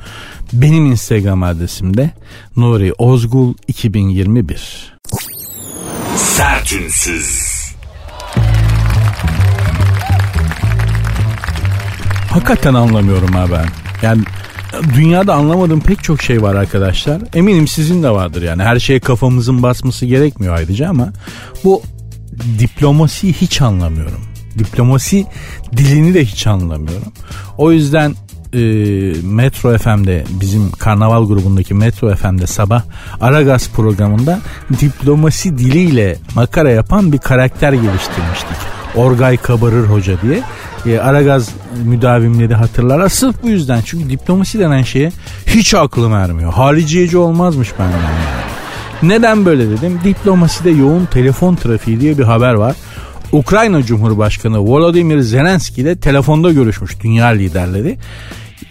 [0.53, 2.11] Benim Instagram adresim de
[2.55, 4.93] Nuri Ozgul 2021.
[6.15, 7.53] Sert unsuz.
[12.29, 13.65] Hakikaten anlamıyorum ha ben.
[14.01, 14.23] Yani
[14.95, 17.21] dünyada anlamadığım pek çok şey var arkadaşlar.
[17.33, 18.63] Eminim sizin de vardır yani.
[18.63, 21.13] Her şeye kafamızın basması gerekmiyor ayrıca ama
[21.63, 21.81] bu
[22.59, 24.21] diplomasiyi hiç anlamıyorum.
[24.57, 25.25] Diplomasi
[25.77, 27.13] dilini de hiç anlamıyorum.
[27.57, 28.15] O yüzden
[28.53, 28.59] e,
[29.23, 32.83] Metro FM'de bizim karnaval grubundaki Metro FM'de sabah
[33.21, 34.39] Aragaz programında
[34.79, 38.82] diplomasi diliyle makara yapan bir karakter geliştirmiştik.
[38.95, 40.41] Orgay Kabarır Hoca diye
[40.85, 41.49] e, Aragaz
[41.85, 43.09] müdavimleri hatırlar.
[43.09, 45.11] Sırf bu yüzden çünkü diplomasi denen şeye
[45.47, 46.53] hiç aklım ermiyor.
[46.53, 48.43] Hariciyeci olmazmış benden yani.
[49.03, 49.99] Neden böyle dedim?
[50.03, 52.75] Diplomaside yoğun telefon trafiği diye bir haber var.
[53.31, 57.97] Ukrayna Cumhurbaşkanı Volodymyr Zelenski ile telefonda görüşmüş dünya liderleri.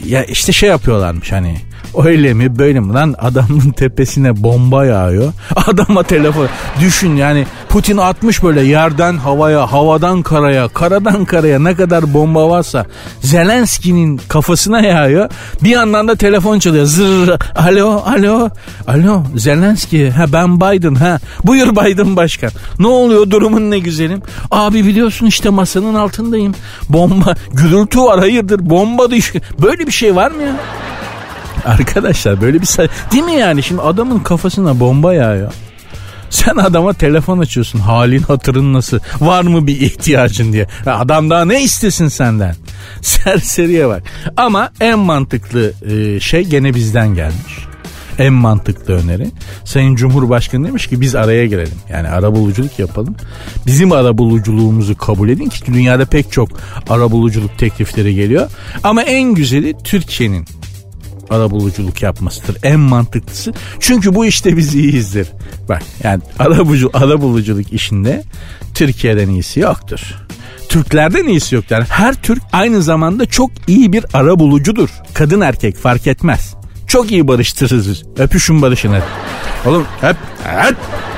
[0.05, 1.57] Ya işte şey yapıyorlarmış hani
[2.05, 2.93] Öyle mi böyle mi?
[2.93, 5.33] Lan adamın tepesine bomba yağıyor.
[5.67, 6.49] Adama telefon.
[6.81, 12.87] Düşün yani Putin atmış böyle yerden havaya havadan karaya karadan karaya ne kadar bomba varsa
[13.21, 15.31] Zelenski'nin kafasına yağıyor.
[15.63, 16.85] Bir yandan da telefon çalıyor.
[16.85, 17.39] Zırr.
[17.57, 18.49] Alo alo.
[18.87, 20.11] Alo Zelenski.
[20.11, 21.19] Ha ben Biden ha.
[21.45, 22.51] Buyur Biden başkan.
[22.79, 24.23] Ne oluyor durumun ne güzelim?
[24.51, 26.55] Abi biliyorsun işte masanın altındayım.
[26.89, 28.71] Bomba gürültü var hayırdır?
[28.71, 30.57] Bomba düşüyor böyle bir şey var mı ya?
[31.67, 35.53] Arkadaşlar böyle bir say değil mi yani şimdi adamın kafasına bomba yağıyor.
[36.31, 40.67] Sen adama telefon açıyorsun halin hatırın nasıl var mı bir ihtiyacın diye.
[40.87, 42.55] Adam daha ne istesin senden?
[43.03, 44.03] Serseriye bak.
[44.37, 47.67] Ama en mantıklı e, şey gene bizden gelmiş.
[48.19, 49.27] En mantıklı öneri.
[49.65, 51.79] Sayın Cumhurbaşkanı demiş ki biz araya girelim.
[51.91, 53.15] Yani ara buluculuk yapalım.
[53.67, 56.49] Bizim ara buluculuğumuzu kabul edin ki dünyada pek çok
[56.89, 58.51] ara buluculuk teklifleri geliyor.
[58.83, 60.47] Ama en güzeli Türkiye'nin
[61.33, 62.57] arabuluculuk yapmasıdır.
[62.63, 63.53] En mantıklısı.
[63.81, 65.29] Çünkü bu işte biz iyiyizdir.
[65.69, 68.23] Bak yani arabulucu, arabuluculuk işinde
[68.75, 70.01] Türkiye'den iyisi yoktur.
[70.69, 71.85] Türklerden iyisi yok yani.
[71.89, 74.89] Her Türk aynı zamanda çok iyi bir arabulucudur.
[75.15, 76.55] Kadın erkek fark etmez.
[76.87, 78.03] Çok iyi barıştırırız.
[78.19, 79.05] Öpüşün barışın hadi.
[79.67, 80.77] Oğlum hep hep.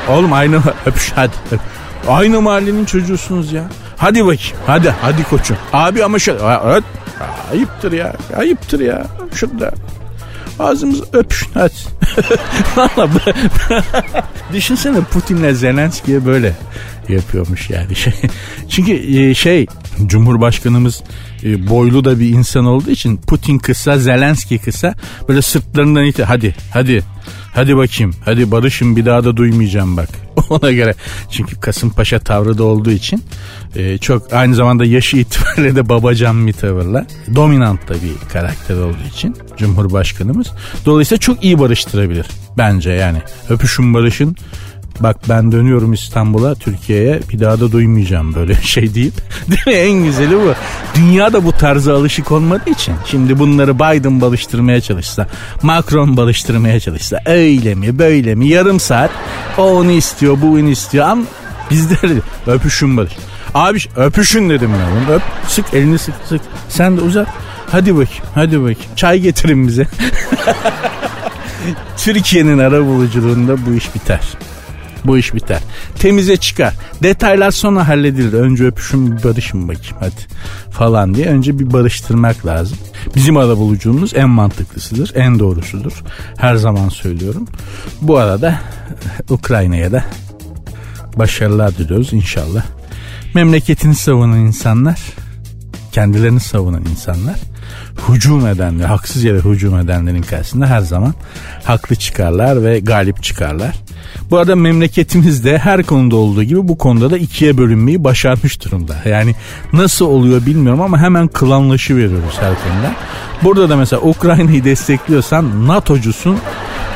[0.09, 1.33] Oğlum aynı öpüş hadi.
[1.53, 1.61] Öp.
[2.09, 3.64] Aynı mahallenin çocuğusunuz ya.
[3.96, 4.57] Hadi bakayım.
[4.66, 5.57] Hadi hadi koçum.
[5.72, 6.42] Abi ama şöyle.
[7.53, 8.16] Ayıptır ya.
[8.37, 9.07] Ayıptır ya.
[9.35, 9.70] Şurada.
[10.59, 11.75] Ağzımız öpüşün hadi.
[12.77, 13.11] Valla
[14.53, 16.55] düşünsene Putin'le Zelenski'ye böyle
[17.09, 17.97] yapıyormuş yani.
[17.97, 18.12] Şey,
[18.69, 19.67] çünkü şey
[20.07, 21.03] Cumhurbaşkanımız
[21.45, 24.95] e, boylu da bir insan olduğu için Putin kısa Zelenski kısa
[25.29, 27.03] böyle sırtlarından iti hadi hadi
[27.55, 30.09] hadi bakayım hadi barışın bir daha da duymayacağım bak.
[30.51, 30.95] Ona göre
[31.31, 33.23] çünkü Kasımpaşa tavrı da olduğu için
[33.77, 39.09] e, çok aynı zamanda yaşı itibariyle de babacan bir tavırla dominant da bir karakter olduğu
[39.14, 40.47] için Cumhurbaşkanımız.
[40.87, 42.27] Dolayısıyla çok iyi barıştırabilir
[42.59, 43.19] bence yani.
[43.49, 44.37] Öpüşün barışın
[45.01, 49.15] Bak ben dönüyorum İstanbul'a Türkiye'ye bir daha da duymayacağım böyle şey deyip.
[49.51, 49.73] Değil mi?
[49.73, 50.53] En güzeli bu.
[50.95, 52.95] Dünya da bu tarza alışık olmadığı için.
[53.07, 55.27] Şimdi bunları Biden balıştırmaya çalışsa,
[55.63, 59.11] Macron balıştırmaya çalışsa öyle mi böyle mi yarım saat
[59.59, 61.23] o onu istiyor bu onu istiyor ama
[61.71, 61.95] bizde
[62.47, 63.13] öpüşün barış.
[63.55, 64.71] Abi öpüşün dedim
[65.09, 65.15] ben.
[65.15, 66.41] Öp, sık elini sık sık.
[66.69, 67.29] Sen de uzat.
[67.73, 68.81] Hadi bakayım hadi bakayım.
[68.97, 69.87] Çay getirin bize.
[71.97, 74.21] Türkiye'nin ara buluculuğunda bu iş biter
[75.05, 75.61] bu iş biter.
[75.99, 76.75] Temize çıkar.
[77.03, 78.33] Detaylar sonra halledilir.
[78.33, 80.21] Önce öpüşün barışın bakayım hadi
[80.71, 81.27] falan diye.
[81.27, 82.79] Önce bir barıştırmak lazım.
[83.17, 85.12] Bizim arabuluculuğumuz en mantıklısıdır.
[85.14, 86.03] En doğrusudur.
[86.38, 87.47] Her zaman söylüyorum.
[88.03, 88.61] Bu arada
[89.31, 90.05] Ukrayna'ya da
[91.17, 92.64] başarılar diliyoruz inşallah.
[93.35, 95.01] Memleketini savunan insanlar,
[95.93, 97.54] kendilerini savunan insanlar
[98.09, 101.15] hücum edenler, haksız yere hücum edenlerin karşısında her zaman
[101.65, 103.75] haklı çıkarlar ve galip çıkarlar.
[104.31, 108.97] Bu arada memleketimizde her konuda olduğu gibi bu konuda da ikiye bölünmeyi başarmış durumda.
[109.05, 109.35] Yani
[109.73, 112.95] nasıl oluyor bilmiyorum ama hemen klanlaşı veriyoruz her konuda.
[113.43, 116.39] Burada da mesela Ukrayna'yı destekliyorsan NATO'cusun,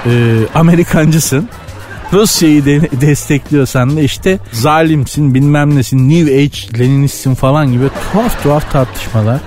[0.07, 0.11] e,
[0.55, 1.49] Amerikancısın.
[2.13, 8.73] Rusya'yı de destekliyorsan da işte zalimsin bilmem nesin New Age Leninistsin falan gibi tuhaf tuhaf
[8.73, 9.41] tartışmalar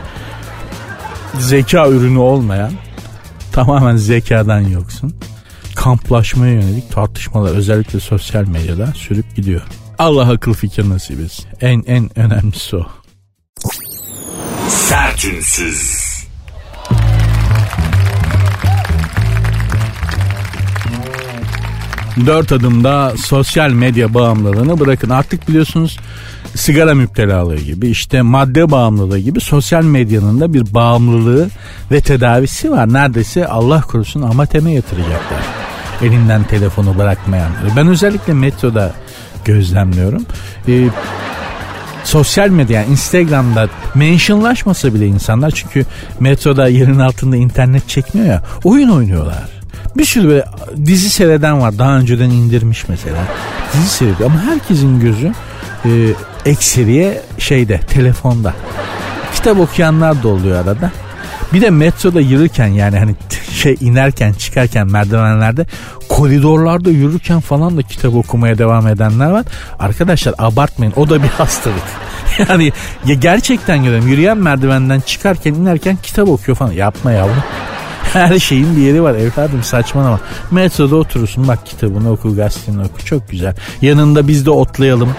[1.39, 2.71] zeka ürünü olmayan
[3.51, 5.15] tamamen zekadan yoksun
[5.75, 9.61] kamplaşmaya yönelik tartışmalar özellikle sosyal medyada sürüp gidiyor.
[9.99, 11.45] Allah akıl fikir nasip etsin.
[11.61, 12.87] En en önemlisi o.
[14.69, 16.10] Sertünsüz.
[22.25, 25.09] Dört adımda sosyal medya bağımlılığını bırakın.
[25.09, 25.97] Artık biliyorsunuz
[26.55, 31.49] sigara müptelalığı gibi işte madde bağımlılığı gibi sosyal medyanın da bir bağımlılığı
[31.91, 32.93] ve tedavisi var.
[32.93, 35.41] Neredeyse Allah korusun amateme yatıracaklar.
[36.01, 37.75] Elinden telefonu bırakmayanları.
[37.75, 38.93] Ben özellikle metroda
[39.45, 40.25] gözlemliyorum.
[40.67, 40.87] Ee,
[42.03, 45.85] sosyal medya yani Instagram'da mentionlaşmasa bile insanlar çünkü
[46.19, 49.60] metroda yerin altında internet çekmiyor ya oyun oynuyorlar.
[49.97, 50.45] Bir sürü böyle
[50.85, 53.17] dizi seyreden var daha önceden indirmiş mesela
[53.73, 55.33] dizi seyrediyor ama herkesin gözü
[55.85, 55.89] e,
[56.45, 58.53] ekseriye şeyde telefonda.
[59.35, 60.91] Kitap okuyanlar da oluyor arada.
[61.53, 63.15] Bir de metroda yürürken yani hani
[63.51, 65.65] şey inerken çıkarken merdivenlerde
[66.09, 69.45] koridorlarda yürürken falan da kitap okumaya devam edenler var.
[69.79, 71.83] Arkadaşlar abartmayın o da bir hastalık.
[72.49, 72.71] Yani
[73.05, 76.71] ya gerçekten görüyorum yürüyen merdivenden çıkarken inerken kitap okuyor falan.
[76.71, 77.43] Yapma yavrum.
[78.13, 80.19] Her şeyin bir yeri var evladım saçmalama.
[80.51, 83.55] Metroda oturursun bak kitabını oku gazeteni oku çok güzel.
[83.81, 85.09] Yanında biz de otlayalım.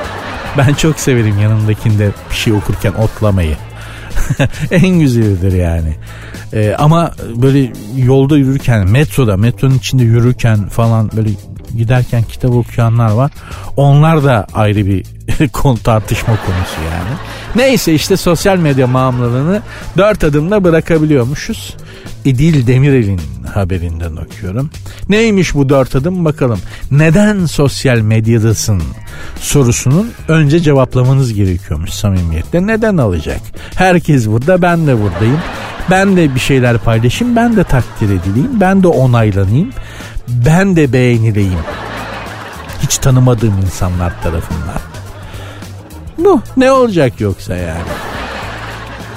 [0.59, 3.57] Ben çok severim yanındakinde bir şey okurken otlamayı.
[4.71, 5.95] en güzelidir yani.
[6.53, 11.31] Ee, ama böyle yolda yürürken metroda metronun içinde yürürken falan böyle
[11.77, 13.31] giderken kitap okuyanlar var.
[13.77, 15.05] Onlar da ayrı bir
[15.53, 17.17] konu tartışma konusu yani.
[17.57, 19.63] Neyse işte sosyal medya bağımlılığını
[19.97, 21.77] dört adımda bırakabiliyormuşuz.
[22.25, 23.21] İdil Demirel'in
[23.55, 24.71] haberinden okuyorum.
[25.09, 26.59] Neymiş bu dört adım bakalım.
[26.91, 28.83] Neden sosyal medyadasın
[29.41, 32.67] sorusunun önce cevaplamanız gerekiyormuş samimiyetle.
[32.67, 33.41] Neden alacak?
[33.75, 35.41] Herkes burada ben de buradayım.
[35.91, 37.37] Ben de bir şeyler paylaşayım.
[37.37, 38.61] Ben de takdir edileyim.
[38.61, 39.71] Ben de onaylanayım.
[40.29, 41.59] Ben de beğenileyim.
[42.83, 44.81] Hiç tanımadığım insanlar tarafından.
[46.19, 47.83] Bu ne olacak yoksa yani?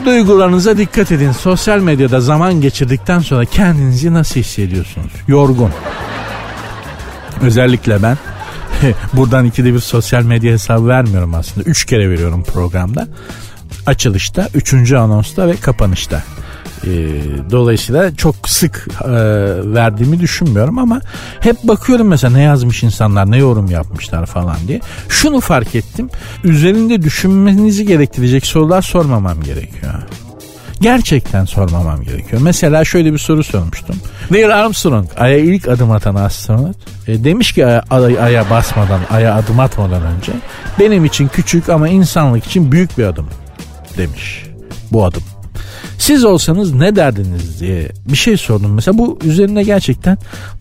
[0.06, 1.32] Duygularınıza dikkat edin.
[1.32, 5.12] Sosyal medyada zaman geçirdikten sonra kendinizi nasıl hissediyorsunuz?
[5.28, 5.72] Yorgun.
[7.42, 8.18] Özellikle ben
[9.14, 11.70] buradan ikide bir sosyal medya hesabı vermiyorum aslında.
[11.70, 13.08] Üç kere veriyorum programda.
[13.86, 16.24] Açılışta, üçüncü anonsta ve kapanışta.
[16.86, 16.92] E,
[17.52, 19.10] dolayısıyla çok sık e,
[19.74, 21.02] verdiğimi düşünmüyorum ama
[21.40, 24.82] hep bakıyorum mesela ne yazmış insanlar ne yorum yapmışlar falan diye.
[25.10, 26.10] Şunu fark ettim
[26.44, 29.94] üzerinde düşünmenizi gerektirecek sorular sormamam gerekiyor.
[30.82, 32.42] Gerçekten sormamam gerekiyor.
[32.42, 33.96] Mesela şöyle bir soru sormuştum.
[34.32, 36.76] Neil Armstrong Ay'a ilk adım atan astronot
[37.08, 40.32] e, demiş ki Ay'a, Ay'a basmadan Ay'a adım atmadan önce
[40.80, 43.28] benim için küçük ama insanlık için büyük bir adım
[43.98, 44.46] demiş
[44.92, 45.24] bu adım.
[45.98, 48.74] Siz olsanız ne derdiniz diye bir şey sordum.
[48.74, 50.18] Mesela bu üzerine gerçekten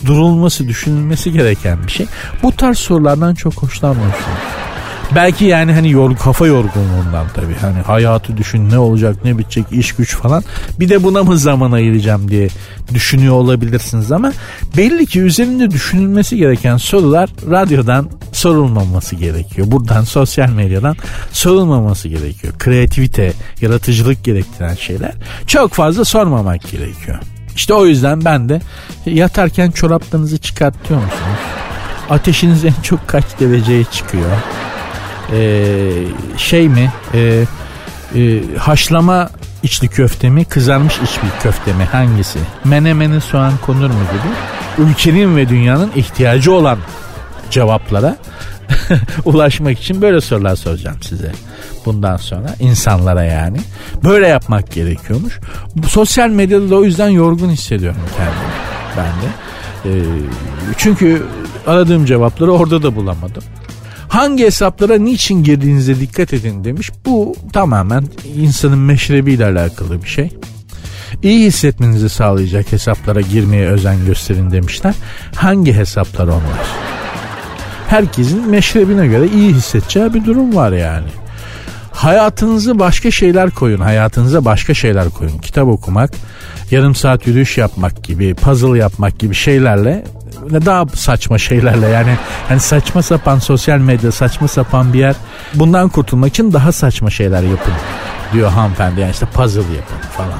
[0.06, 2.06] durulması, düşünülmesi gereken bir şey.
[2.42, 4.38] Bu tarz sorulardan çok hoşlanmıyorsunuz.
[5.14, 7.54] Belki yani hani yor, kafa yorgunluğundan tabii.
[7.60, 10.44] Hani hayatı düşün ne olacak ne bitecek iş güç falan.
[10.80, 12.48] Bir de buna mı zaman ayıracağım diye
[12.94, 14.32] düşünüyor olabilirsiniz ama
[14.76, 19.70] belli ki üzerinde düşünülmesi gereken sorular radyodan sorulmaması gerekiyor.
[19.70, 20.96] Buradan sosyal medyadan
[21.32, 22.54] sorulmaması gerekiyor.
[22.58, 25.12] Kreativite, yaratıcılık gerektiren şeyler
[25.46, 27.18] çok fazla sormamak gerekiyor.
[27.56, 28.60] İşte o yüzden ben de
[29.06, 31.40] yatarken çoraplarınızı çıkartıyor musunuz?
[32.10, 34.30] Ateşiniz en çok kaç dereceye çıkıyor?
[35.32, 35.90] Ee,
[36.36, 36.92] şey mi?
[37.14, 37.44] Ee,
[38.14, 39.30] e, haşlama
[39.62, 42.38] içli köfte mi, kızarmış içli köfte mi hangisi?
[42.64, 44.88] Menemene soğan konur mu gibi?
[44.88, 46.78] Ülkenin ve dünyanın ihtiyacı olan
[47.50, 48.16] cevaplara
[49.24, 51.32] ulaşmak için böyle sorular soracağım size.
[51.86, 53.58] Bundan sonra insanlara yani.
[54.04, 55.40] Böyle yapmak gerekiyormuş.
[55.88, 58.52] Sosyal medyada da o yüzden yorgun hissediyorum kendimi
[58.96, 59.28] ben de.
[59.84, 60.02] Ee,
[60.76, 61.22] çünkü
[61.66, 63.42] aradığım cevapları orada da bulamadım.
[64.14, 66.90] Hangi hesaplara niçin girdiğinize dikkat edin demiş.
[67.06, 68.04] Bu tamamen
[68.36, 70.30] insanın meşrebiyle alakalı bir şey.
[71.22, 74.94] İyi hissetmenizi sağlayacak hesaplara girmeye özen gösterin demişler.
[75.34, 76.66] Hangi hesaplar onlar?
[77.88, 81.08] Herkesin meşrebine göre iyi hissedeceği bir durum var yani.
[81.92, 83.80] Hayatınızı başka şeyler koyun.
[83.80, 85.38] Hayatınıza başka şeyler koyun.
[85.38, 86.10] Kitap okumak,
[86.70, 90.04] yarım saat yürüyüş yapmak gibi, puzzle yapmak gibi şeylerle
[90.64, 92.16] daha saçma şeylerle yani.
[92.48, 95.14] Hani saçma sapan sosyal medya saçma sapan bir yer.
[95.54, 97.72] Bundan kurtulmak için daha saçma şeyler yapın
[98.32, 99.00] diyor hanımefendi.
[99.00, 100.38] Yani işte puzzle yapın falan.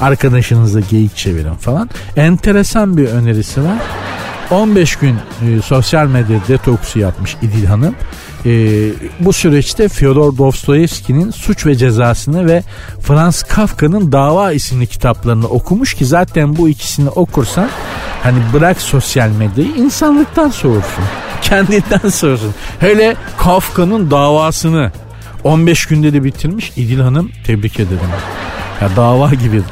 [0.00, 1.90] Arkadaşınızla geyik çevirin falan.
[2.16, 3.78] Enteresan bir önerisi var
[4.52, 7.94] 15 gün e, sosyal medya detoksu yapmış İdil Hanım.
[8.46, 8.50] E,
[9.20, 12.62] bu süreçte Fyodor Dostoyevski'nin Suç ve Cezasını ve
[13.00, 17.68] Franz Kafka'nın Dava isimli kitaplarını okumuş ki zaten bu ikisini okursan
[18.22, 21.04] hani bırak sosyal medyayı insanlıktan soğursun.
[21.42, 22.54] Kendinden soğursun.
[22.78, 24.92] Hele Kafka'nın davasını
[25.44, 28.00] 15 günde de bitirmiş İdil Hanım tebrik ederim.
[28.80, 29.62] Ya dava gibi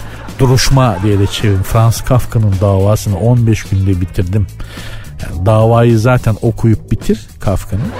[0.41, 1.63] duruşma diye de çevirin.
[1.63, 4.47] Franz Kafka'nın davasını 15 günde bitirdim.
[5.23, 7.93] Yani davayı zaten okuyup bitir Kafka'nın.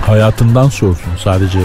[0.00, 1.58] Hayatından soğursun sadece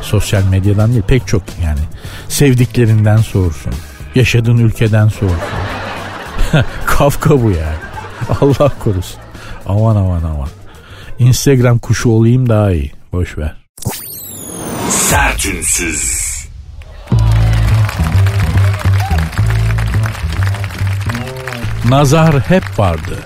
[0.00, 1.80] sosyal medyadan değil pek çok yani.
[2.28, 3.72] Sevdiklerinden soğursun.
[4.14, 5.38] Yaşadığın ülkeden soğursun.
[6.86, 7.76] Kafka bu yani.
[8.40, 9.20] Allah korusun.
[9.66, 10.48] Aman aman aman.
[11.18, 12.92] Instagram kuşu olayım daha iyi.
[13.12, 13.56] Boş ver.
[14.90, 16.25] Sertünsüz.
[21.88, 23.16] Nazar hep vardı.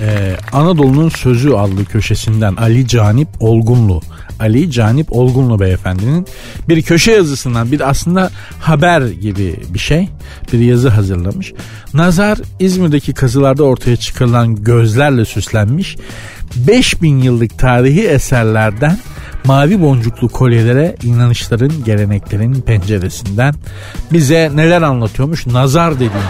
[0.00, 4.00] Ee, Anadolu'nun Sözü adlı köşesinden Ali Canip Olgunlu
[4.40, 6.26] Ali Canip Olgunlu beyefendinin
[6.68, 10.08] bir köşe yazısından bir aslında haber gibi bir şey
[10.52, 11.52] bir yazı hazırlamış.
[11.94, 15.96] Nazar İzmir'deki kazılarda ortaya çıkarılan gözlerle süslenmiş
[16.56, 18.98] 5000 yıllık tarihi eserlerden
[19.44, 23.54] mavi boncuklu kolyelere inanışların, geleneklerin penceresinden
[24.12, 25.46] bize neler anlatıyormuş?
[25.46, 26.22] Nazar dediğimiz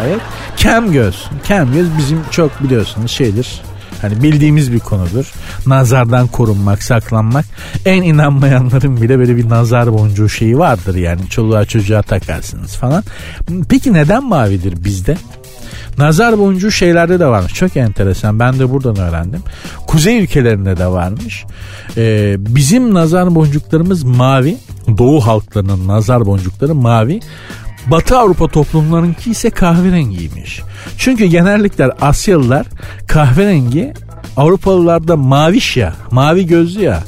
[0.00, 0.20] ayet.
[0.56, 1.26] Kem göz.
[1.44, 3.62] Kem göz bizim çok biliyorsunuz şeydir
[4.02, 5.32] Hani bildiğimiz bir konudur.
[5.66, 7.44] Nazardan korunmak, saklanmak.
[7.84, 11.28] En inanmayanların bile böyle bir nazar boncuğu şeyi vardır yani.
[11.28, 13.04] Çoluğa çocuğa takarsınız falan.
[13.68, 15.16] Peki neden mavidir bizde?
[15.98, 17.54] Nazar boncuğu şeylerde de varmış.
[17.54, 18.38] Çok enteresan.
[18.38, 19.42] Ben de buradan öğrendim.
[19.86, 21.44] Kuzey ülkelerinde de varmış.
[21.96, 24.56] Ee, bizim nazar boncuklarımız mavi.
[24.98, 27.20] Doğu halklarının nazar boncukları mavi.
[27.86, 30.62] Batı Avrupa toplumlarınki ise kahverengiymiş.
[30.98, 32.66] Çünkü genellikle Asyalılar
[33.06, 33.94] kahverengi
[34.36, 37.02] Avrupalılarda maviş ya, mavi gözlü ya.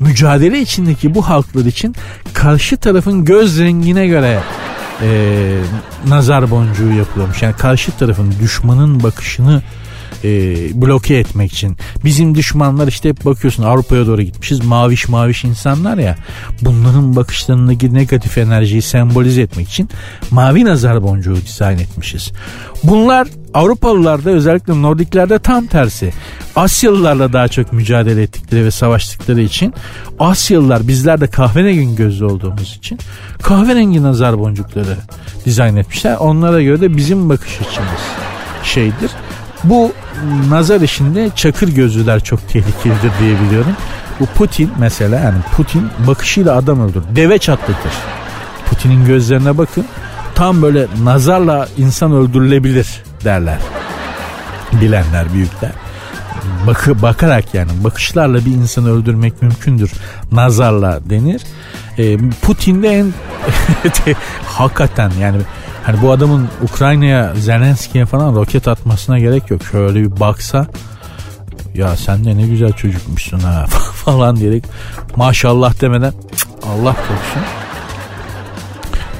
[0.00, 1.94] Mücadele içindeki bu halklar için
[2.32, 4.28] karşı tarafın göz rengine göre
[5.02, 5.58] e,
[6.08, 7.42] nazar boncuğu yapılıyormuş.
[7.42, 9.62] Yani karşı tarafın düşmanın bakışını
[10.24, 10.28] e,
[10.82, 11.76] bloke etmek için.
[12.04, 14.64] Bizim düşmanlar işte hep bakıyorsun Avrupa'ya doğru gitmişiz.
[14.64, 16.16] Maviş maviş insanlar ya.
[16.62, 19.88] Bunların bakışlarındaki negatif enerjiyi sembolize etmek için
[20.30, 22.32] mavi nazar boncuğu dizayn etmişiz.
[22.84, 26.12] Bunlar Avrupalılarda özellikle Nordiklerde tam tersi.
[26.56, 29.74] Asyalılarla daha çok mücadele ettikleri ve savaştıkları için
[30.18, 32.98] Asyalılar bizler de kahverengi gözlü olduğumuz için
[33.42, 34.96] kahverengi nazar boncukları
[35.44, 36.16] dizayn etmişler.
[36.16, 38.00] Onlara göre de bizim bakış açımız
[38.64, 39.10] şeydir.
[39.64, 39.92] Bu
[40.48, 43.76] nazar işinde çakır gözlüler çok tehlikelidir diye biliyorum.
[44.20, 47.02] Bu Putin mesela yani Putin bakışıyla adam öldür.
[47.16, 47.92] Deve çatlatır.
[48.66, 49.86] Putin'in gözlerine bakın.
[50.34, 53.58] Tam böyle nazarla insan öldürülebilir derler.
[54.72, 55.72] Bilenler, büyükler.
[56.66, 59.92] Bakı, bakarak yani bakışlarla bir insanı öldürmek mümkündür.
[60.32, 61.42] Nazarla denir.
[61.98, 63.12] E, Putin de en
[64.46, 65.38] hakikaten yani
[65.84, 69.62] Hani bu adamın Ukrayna'ya Zelenski'ye falan roket atmasına gerek yok.
[69.72, 70.66] Şöyle bir baksa
[71.74, 73.66] ya sen de ne güzel çocukmuşsun ha
[74.04, 74.64] falan diyerek
[75.16, 76.12] maşallah demeden
[76.62, 77.42] Allah korusun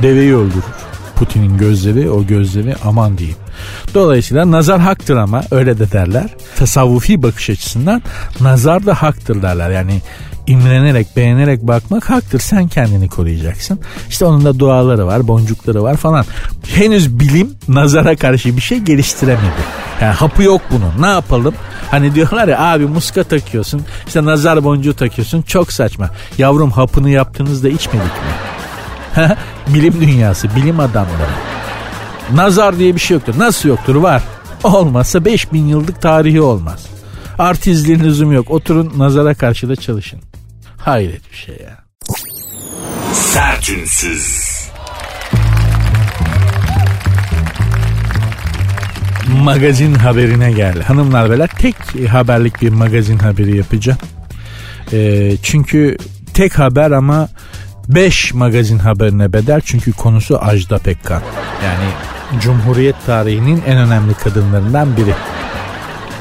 [0.03, 0.65] deveyi öldürür.
[1.17, 3.39] Putin'in gözleri o gözleri aman diyeyim.
[3.95, 6.27] Dolayısıyla nazar haktır ama öyle de derler.
[6.57, 8.03] Tasavvufi bakış açısından
[8.41, 9.71] nazar da haktır derler.
[9.71, 10.01] Yani
[10.51, 12.41] imrenerek, beğenerek bakmak haktır.
[12.41, 13.81] Sen kendini koruyacaksın.
[14.09, 16.25] İşte onun da duaları var, boncukları var falan.
[16.75, 19.63] Henüz bilim nazara karşı bir şey geliştiremedi.
[20.01, 21.03] Yani hapı yok bunun.
[21.03, 21.55] Ne yapalım?
[21.91, 23.83] Hani diyorlar ya abi muska takıyorsun.
[24.07, 25.43] işte nazar boncuğu takıyorsun.
[25.43, 26.11] Çok saçma.
[26.39, 29.37] Yavrum hapını yaptığınızda içmedik mi?
[29.75, 31.31] bilim dünyası, bilim adamları.
[32.35, 33.35] Nazar diye bir şey yoktur.
[33.39, 33.95] Nasıl yoktur?
[33.95, 34.23] Var.
[34.65, 36.87] Olmazsa 5000 yıllık tarihi olmaz.
[37.39, 38.51] Artistliğin lüzum yok.
[38.51, 40.21] Oturun nazara karşı da çalışın.
[40.85, 41.79] Hayret bir şey ya.
[43.13, 44.51] Sertünsüz.
[49.43, 50.83] Magazin haberine gel.
[50.83, 51.77] Hanımlar beyler tek
[52.09, 53.99] haberlik bir magazin haberi yapacağım.
[54.93, 55.97] E, çünkü
[56.35, 57.29] tek haber ama
[57.89, 61.23] 5 magazin haberine bedel çünkü konusu Ajda Pekkan.
[61.65, 61.91] Yani
[62.43, 65.15] Cumhuriyet tarihinin en önemli kadınlarından biri.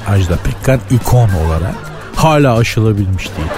[0.08, 1.76] Ajda Pekkan ikon olarak
[2.16, 3.50] hala aşılabilmiş değil.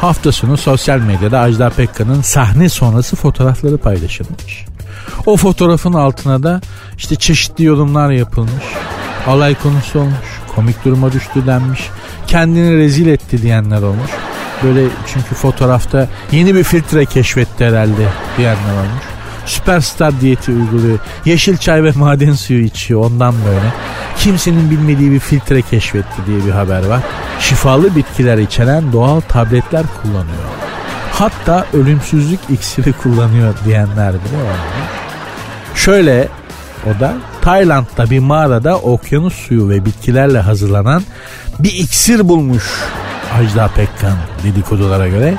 [0.00, 4.64] Hafta sonu sosyal medyada Ajda Pekkan'ın sahne sonrası fotoğrafları paylaşılmış.
[5.26, 6.60] O fotoğrafın altına da
[6.96, 8.64] işte çeşitli yorumlar yapılmış.
[9.26, 10.40] Alay konusu olmuş.
[10.54, 11.88] Komik duruma düştü denmiş.
[12.26, 14.10] Kendini rezil etti diyenler olmuş.
[14.62, 19.17] Böyle çünkü fotoğrafta yeni bir filtre keşfetti herhalde diyenler olmuş.
[19.48, 20.98] Süperstar diyeti uyguluyor.
[21.24, 23.72] Yeşil çay ve maden suyu içiyor ondan böyle.
[24.18, 27.00] Kimsenin bilmediği bir filtre keşfetti diye bir haber var.
[27.40, 30.48] Şifalı bitkiler içeren doğal tabletler kullanıyor.
[31.12, 34.56] Hatta ölümsüzlük iksiri kullanıyor diyenler bile var.
[35.74, 36.28] Şöyle
[36.86, 41.02] o da Tayland'da bir mağarada okyanus suyu ve bitkilerle hazırlanan
[41.58, 42.64] bir iksir bulmuş
[43.38, 45.34] Ajda Pekkan dedikodulara göre.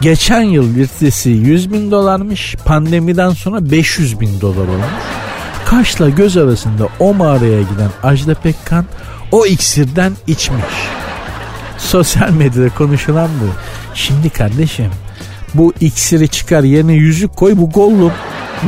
[0.00, 4.86] Geçen yıl litresi 100 bin dolarmış pandemiden sonra 500 bin dolar olmuş.
[5.64, 8.84] Kaşla göz arasında o mağaraya giden Ajda Pekkan
[9.32, 10.64] o iksirden içmiş.
[11.78, 13.48] Sosyal medyada konuşulan bu.
[13.94, 14.90] Şimdi kardeşim
[15.54, 18.12] bu iksiri çıkar yerine yüzük koy bu Gollum.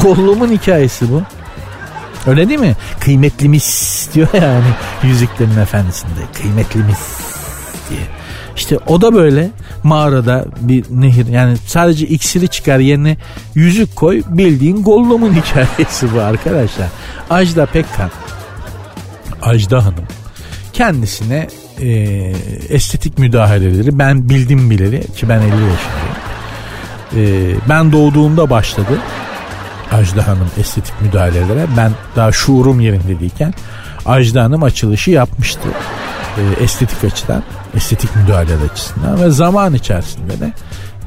[0.02, 1.22] Gollum'un hikayesi bu.
[2.26, 2.76] Öyle değil mi?
[3.00, 4.64] Kıymetlimiz diyor yani
[5.02, 6.20] Yüzüklerin Efendisi'nde.
[6.42, 6.98] Kıymetlimiz
[7.90, 8.21] diye.
[8.56, 9.50] İşte o da böyle
[9.82, 13.16] mağarada bir nehir yani sadece iksiri çıkar yerine
[13.54, 16.86] yüzük koy bildiğin Gollum'un hikayesi bu arkadaşlar.
[17.30, 18.10] Ajda Pekkan
[19.42, 20.04] Ajda Hanım
[20.72, 21.48] kendisine
[21.80, 21.88] e,
[22.68, 25.76] estetik müdahaleleri ben bildim bileli ki ben 50 yaşındayım.
[27.16, 28.98] E, ben doğduğumda başladı
[29.92, 31.66] Ajda Hanım estetik müdahalelere.
[31.76, 33.54] Ben daha şuurum yerindeyken
[34.06, 35.68] Ajda Hanım açılışı yapmıştı.
[36.38, 37.42] E, estetik açıdan,
[37.76, 40.52] estetik müdahale açısından ve zaman içerisinde de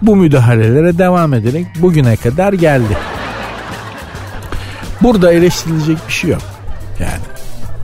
[0.01, 2.97] bu müdahalelere devam ederek bugüne kadar geldi.
[5.01, 6.41] Burada eleştirilecek bir şey yok.
[6.99, 7.21] Yani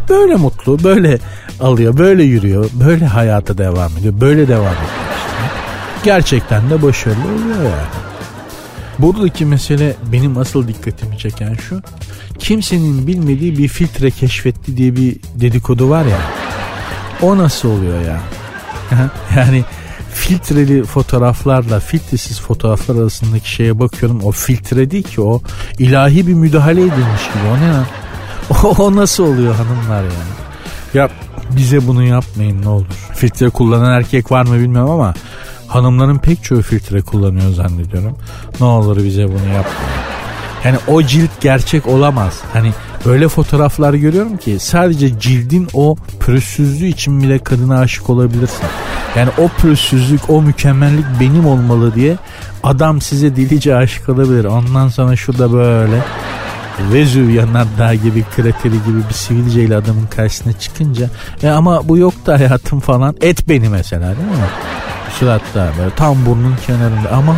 [0.10, 1.20] böyle mutlu, böyle
[1.60, 1.98] alıyor.
[1.98, 2.70] Böyle yürüyor.
[2.74, 4.14] Böyle hayata devam ediyor.
[4.22, 5.02] Böyle devam ediyor.
[6.04, 8.12] Gerçekten de başarılı oluyor yani.
[9.00, 11.82] Buradaki mesele benim asıl dikkatimi çeken şu.
[12.40, 16.18] Kimsenin bilmediği bir filtre keşfetti diye bir dedikodu var ya.
[17.22, 18.20] O nasıl oluyor ya?
[19.36, 19.66] yani
[20.14, 24.20] filtreli fotoğraflarla filtresiz fotoğraflar arasındaki şeye bakıyorum.
[24.24, 25.42] O filtre değil ki o
[25.80, 27.44] ilahi bir müdahale edilmiş gibi.
[27.54, 27.86] O ne lan?
[28.80, 30.32] O, nasıl oluyor hanımlar yani?
[30.94, 31.10] Ya
[31.56, 33.10] bize bunu yapmayın ne olur.
[33.16, 35.14] Filtre kullanan erkek var mı bilmiyorum ama
[35.68, 38.18] hanımların pek çoğu filtre kullanıyor zannediyorum.
[38.60, 40.02] Ne olur bize bunu yapmayın.
[40.66, 42.40] Yani o cilt gerçek olamaz.
[42.54, 42.72] Hani
[43.06, 48.66] öyle fotoğraflar görüyorum ki sadece cildin o pürüzsüzlüğü için bile kadına aşık olabilirsin.
[49.16, 52.18] Yani o pürüzsüzlük, o mükemmellik benim olmalı diye
[52.64, 54.46] adam size delice aşık olabilir.
[54.46, 56.04] Ondan sonra şurada böyle
[56.94, 61.10] Vezüv yanardağ gibi krateri gibi bir sivilceyle adamın karşısına çıkınca
[61.44, 64.48] e ama bu yok da hayatım falan et beni mesela değil mi?
[65.20, 67.36] Suratta böyle tam burnun kenarında ama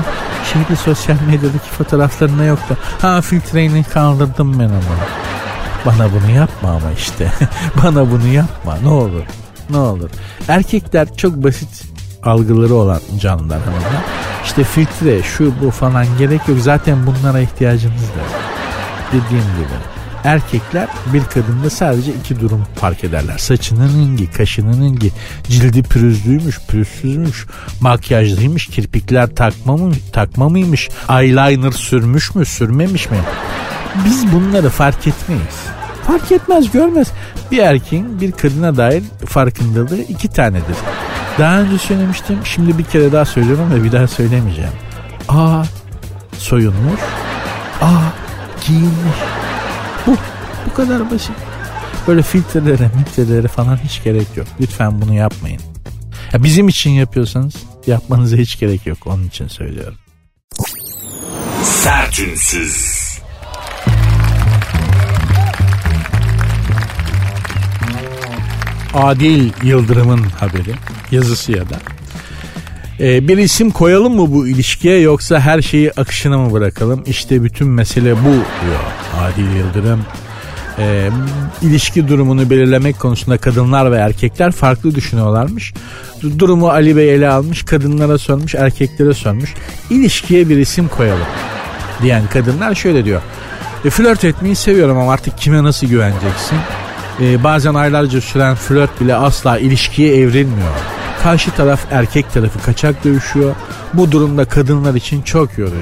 [0.54, 2.78] şimdi sosyal medyadaki fotoğraflarında yoktu.
[3.02, 4.98] Ha filtreyi kaldırdım ben ama.
[5.86, 7.32] Bana bunu yapma ama işte.
[7.84, 9.24] Bana bunu yapma ne olur.
[9.70, 10.10] Ne olur.
[10.48, 11.84] Erkekler çok basit
[12.24, 14.04] algıları olan canlılar hanımlar.
[14.46, 16.58] İşte filtre şu bu falan gerek yok.
[16.60, 18.24] Zaten bunlara ihtiyacımız da.
[19.10, 23.38] Dediğim gibi erkekler bir kadında sadece iki durum fark ederler.
[23.38, 25.12] Saçının rengi, kaşının rengi,
[25.44, 27.46] cildi pürüzlüymüş, pürüzsüzmüş,
[27.82, 33.18] makyajlıymış, kirpikler takma mı, takma mıymış, eyeliner sürmüş mü, sürmemiş mi?
[34.06, 35.56] Biz bunları fark etmeyiz.
[36.08, 37.08] Fark etmez, görmez.
[37.52, 40.76] Bir erkeğin bir kadına dair farkındalığı iki tanedir.
[41.40, 44.72] Daha önce söylemiştim, şimdi bir kere daha söylüyorum ve bir daha söylemeyeceğim.
[45.30, 45.64] A
[46.38, 47.00] soyunmuş,
[47.82, 47.92] A
[48.68, 49.18] giyinmiş.
[50.08, 50.18] Bu.
[50.70, 51.36] Bu kadar basit.
[52.08, 54.48] Böyle filtrelere, filtrelere falan hiç gerek yok.
[54.62, 55.62] Lütfen bunu yapmayın.
[56.34, 57.54] Ya bizim için yapıyorsanız
[57.88, 58.98] yapmanıza hiç gerek yok.
[59.06, 59.98] Onun için söylüyorum.
[61.64, 63.03] Sertünsüz.
[68.94, 70.74] Adil Yıldırım'ın haberi
[71.12, 71.76] yazısı ya da
[73.00, 77.04] ee, bir isim koyalım mı bu ilişkiye yoksa her şeyi akışına mı bırakalım?
[77.06, 78.80] İşte bütün mesele bu diyor
[79.22, 80.06] Adil Yıldırım.
[80.80, 81.10] Ee,
[81.62, 85.74] ilişki durumunu belirlemek konusunda kadınlar ve erkekler farklı düşünüyorlarmış.
[86.40, 89.54] Durumu Ali Bey ele almış, kadınlara sormuş, erkeklere sormuş.
[89.90, 91.28] İlişkiye bir isim koyalım
[92.02, 93.22] diyen kadınlar şöyle diyor.
[93.86, 96.58] E, flört etmeyi seviyorum ama artık kime nasıl güveneceksin?
[97.22, 100.74] E, bazen aylarca süren flört bile asla ilişkiye evrilmiyor.
[101.24, 103.56] Karşı taraf erkek tarafı kaçak dövüşüyor.
[103.94, 105.76] Bu durumda kadınlar için çok yorucu.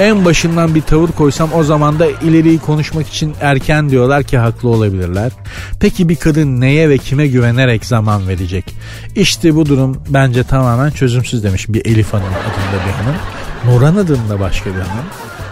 [0.00, 4.68] En başından bir tavır koysam o zaman da ileriyi konuşmak için erken diyorlar ki haklı
[4.68, 5.32] olabilirler.
[5.80, 8.74] Peki bir kadın neye ve kime güvenerek zaman verecek?
[9.16, 13.16] İşte bu durum bence tamamen çözümsüz demiş bir Elif Hanım adında bir hanım.
[13.64, 15.04] Nurhan adında başka bir hanım.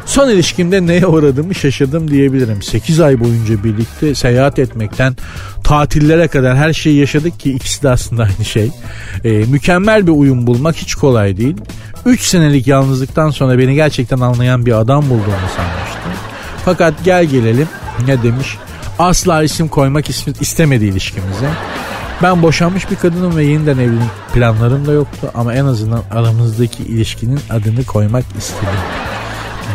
[0.09, 2.63] Son ilişkimde neye uğradığımı şaşırdım diyebilirim.
[2.63, 5.17] 8 ay boyunca birlikte seyahat etmekten
[5.65, 8.71] tatillere kadar her şeyi yaşadık ki ikisi de aslında aynı şey.
[9.25, 11.57] Ee, mükemmel bir uyum bulmak hiç kolay değil.
[12.07, 16.13] 3 senelik yalnızlıktan sonra beni gerçekten anlayan bir adam bulduğumu sanmıştım.
[16.65, 17.69] Fakat gel gelelim
[18.07, 18.57] ne demiş?
[18.99, 21.49] Asla isim koymak istemedi ilişkimize.
[22.23, 27.41] Ben boşanmış bir kadınım ve yeniden evlilik planlarım da yoktu ama en azından aramızdaki ilişkinin
[27.51, 28.79] adını koymak istedim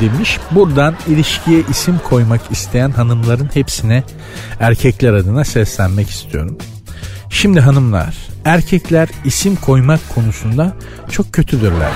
[0.02, 0.40] demiş.
[0.52, 4.04] Buradan ilişkiye isim koymak isteyen hanımların hepsine
[4.60, 6.58] erkekler adına seslenmek istiyorum.
[7.30, 8.16] Şimdi hanımlar,
[8.46, 10.74] erkekler isim koymak konusunda
[11.12, 11.92] çok kötüdürler.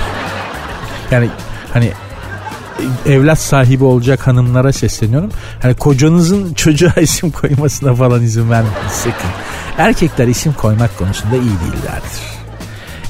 [1.10, 1.28] Yani
[1.72, 1.92] hani
[3.06, 5.30] evlat sahibi olacak hanımlara sesleniyorum.
[5.62, 9.30] Hani kocanızın çocuğa isim koymasına falan izin vermeyin sakın.
[9.78, 12.20] Erkekler isim koymak konusunda iyi değillerdir.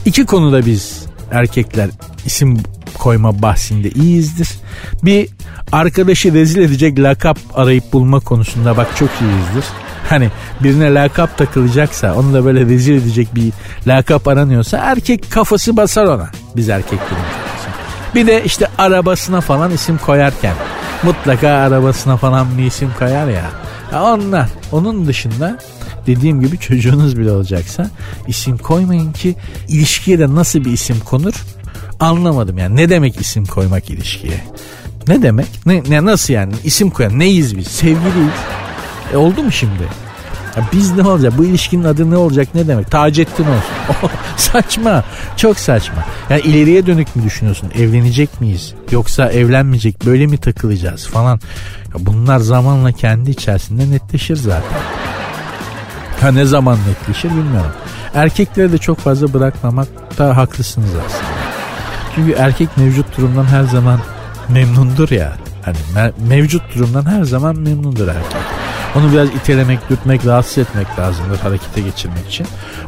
[0.05, 1.91] İki konuda biz erkekler
[2.26, 2.59] isim
[2.99, 4.49] koyma bahsinde iyiyizdir.
[5.03, 5.28] Bir
[5.72, 9.64] arkadaşı rezil edecek lakap arayıp bulma konusunda bak çok iyiyizdir.
[10.09, 10.30] Hani
[10.61, 13.53] birine lakap takılacaksa onu da böyle rezil edecek bir
[13.86, 16.30] lakap aranıyorsa erkek kafası basar ona.
[16.57, 17.24] Biz erkeklerin
[18.14, 20.55] Bir de işte arabasına falan isim koyarken
[21.03, 23.51] mutlaka arabasına falan bir isim koyar ya.
[23.92, 24.49] ya onlar.
[24.72, 25.59] Onun dışında
[26.07, 27.90] dediğim gibi çocuğunuz bile olacaksa
[28.26, 29.34] isim koymayın ki
[29.68, 31.34] ilişkiye de nasıl bir isim konur
[32.01, 32.76] anlamadım yani.
[32.76, 34.44] Ne demek isim koymak ilişkiye?
[35.09, 35.66] Ne demek?
[35.66, 36.55] Ne, ne nasıl yani?
[36.64, 37.66] İsim koyan neyiz biz?
[37.66, 38.38] Sevgiliyiz.
[39.12, 39.82] E oldu mu şimdi?
[40.57, 41.32] Ya biz ne olacak?
[41.38, 42.49] Bu ilişkinin adı ne olacak?
[42.55, 42.90] Ne demek?
[42.90, 44.11] Taceddin olsun.
[44.36, 45.05] saçma.
[45.36, 46.05] Çok saçma.
[46.30, 47.70] Yani ileriye dönük mü düşünüyorsun?
[47.78, 48.74] Evlenecek miyiz?
[48.90, 51.40] Yoksa evlenmeyecek böyle mi takılacağız falan.
[51.94, 54.78] Ya bunlar zamanla kendi içerisinde netleşir zaten.
[56.20, 57.72] Ha ne zaman netleşir bilmiyorum.
[58.14, 61.38] Erkekleri de çok fazla bırakmamakta haklısınız aslında.
[62.18, 64.00] Çünkü erkek mevcut durumdan her zaman
[64.48, 65.32] memnundur ya.
[65.62, 68.42] Hani me- mevcut durumdan her zaman memnundur erkek.
[68.96, 72.46] Onu biraz itelemek, dürtmek, rahatsız etmek lazımdır harekete geçirmek için.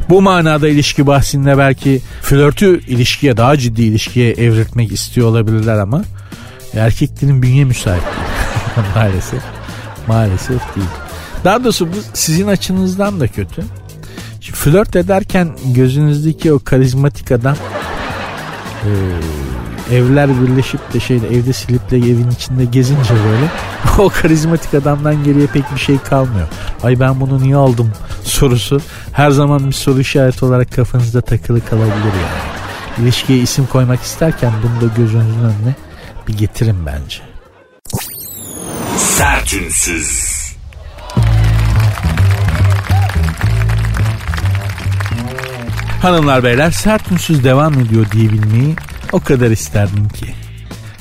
[0.09, 6.03] Bu manada ilişki bahsinde belki flörtü ilişkiye, daha ciddi ilişkiye evriltmek istiyor olabilirler ama
[6.73, 8.87] erkeklerin bünye müsait değil.
[8.95, 9.41] Maalesef.
[10.07, 10.89] Maalesef değil.
[11.43, 13.63] Daha doğrusu bu sizin açınızdan da kötü.
[14.41, 17.55] Şimdi flört ederken gözünüzdeki o karizmatik adam
[18.85, 23.51] e, evler birleşip de şeyde evde siliple evin içinde gezince böyle
[23.97, 26.47] o karizmatik adamdan geriye pek bir şey kalmıyor.
[26.83, 27.91] Ay ben bunu niye aldım
[28.23, 32.51] sorusu her zaman bir soru işareti olarak kafanızda takılı kalabilir yani.
[32.97, 35.75] İlişkiye isim koymak isterken bunu da gözünüzün önüne
[36.27, 37.17] bir getirin bence.
[38.97, 40.30] Sertünsüz.
[46.01, 48.75] Hanımlar beyler sert unsuz devam ediyor diyebilmeyi
[49.11, 50.25] o kadar isterdim ki.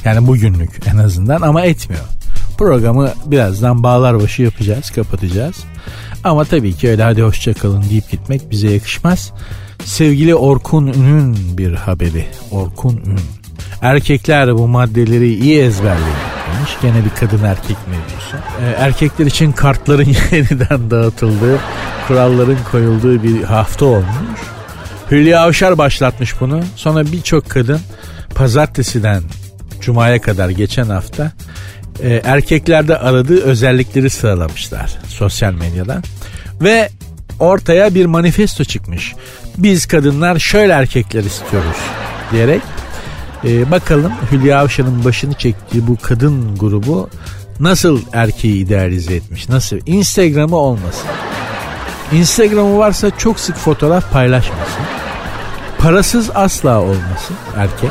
[0.04, 2.04] Yani bugünlük en azından ama etmiyor.
[2.58, 5.56] Programı birazdan bağlar başı yapacağız, kapatacağız.
[6.24, 9.32] Ama tabii ki öyle hadi hoşçakalın deyip gitmek bize yakışmaz.
[9.84, 12.26] Sevgili Orkun Ün'ün bir haberi.
[12.50, 13.20] Orkun Ün.
[13.82, 16.16] Erkekler bu maddeleri iyi ezberleyin
[16.56, 16.70] demiş.
[16.82, 18.36] Gene bir kadın erkek mevzusu.
[18.36, 21.58] Ee, erkekler için kartların yeniden dağıtıldığı,
[22.08, 24.59] kuralların koyulduğu bir hafta olmuş.
[25.10, 26.60] Hülya Avşar başlatmış bunu.
[26.76, 27.80] Sonra birçok kadın
[28.34, 29.22] pazartesiden
[29.80, 31.32] cumaya kadar geçen hafta
[32.02, 36.02] e, erkeklerde aradığı özellikleri sıralamışlar sosyal medyadan.
[36.60, 36.88] Ve
[37.40, 39.14] ortaya bir manifesto çıkmış.
[39.58, 41.76] Biz kadınlar şöyle erkekler istiyoruz
[42.32, 42.62] diyerek
[43.44, 47.10] e, bakalım Hülya Avşar'ın başını çektiği bu kadın grubu
[47.60, 49.48] nasıl erkeği idealize etmiş?
[49.48, 49.78] Nasıl?
[49.86, 51.06] Instagram'ı olmasın.
[52.12, 54.99] Instagram'ı varsa çok sık fotoğraf paylaşmasın.
[55.80, 57.90] Parasız asla olmasın erkek.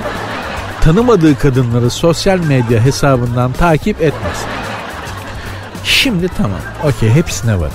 [0.81, 4.47] Tanımadığı kadınları sosyal medya hesabından takip etmesin.
[5.83, 6.59] Şimdi tamam.
[6.83, 7.71] Okey hepsine var.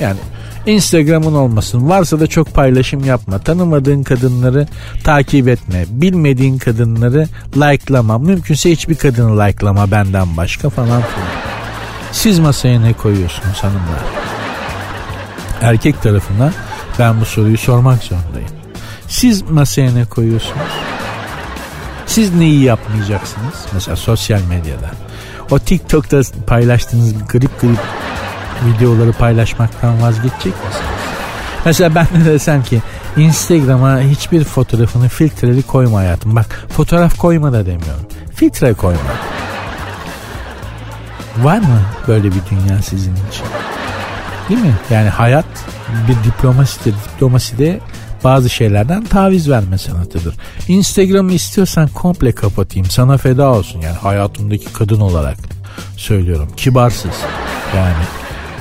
[0.00, 0.18] Yani
[0.66, 1.88] Instagram'ın olmasın.
[1.88, 3.38] Varsa da çok paylaşım yapma.
[3.38, 4.66] Tanımadığın kadınları
[5.04, 5.84] takip etme.
[5.88, 8.18] Bilmediğin kadınları likelama.
[8.18, 11.28] Mümkünse hiçbir kadını likelama benden başka falan filan.
[12.12, 14.00] Siz masaya ne koyuyorsunuz hanımlar?
[15.62, 16.52] Erkek tarafına
[16.98, 18.55] ben bu soruyu sormak zorundayım.
[19.08, 20.72] Siz masaya ne koyuyorsunuz?
[22.06, 23.54] Siz neyi yapmayacaksınız?
[23.72, 24.90] Mesela sosyal medyada.
[25.50, 27.78] O TikTok'ta paylaştığınız grip grip
[28.66, 30.96] videoları paylaşmaktan vazgeçecek misiniz?
[31.64, 32.82] Mesela ben de desem ki
[33.16, 36.36] Instagram'a hiçbir fotoğrafını filtreli koyma hayatım.
[36.36, 38.06] Bak fotoğraf koyma da demiyorum.
[38.34, 39.00] Filtre koyma.
[41.42, 43.46] Var mı böyle bir dünya sizin için?
[44.48, 44.74] Değil mi?
[44.90, 45.44] Yani hayat
[46.08, 46.94] bir diplomasidir.
[47.14, 47.80] Diplomaside
[48.26, 50.34] bazı şeylerden taviz verme sanatıdır.
[50.68, 52.90] Instagram'ı istiyorsan komple kapatayım.
[52.90, 55.36] Sana feda olsun yani hayatımdaki kadın olarak
[55.96, 56.48] söylüyorum.
[56.56, 57.10] Kibarsız.
[57.76, 58.04] Yani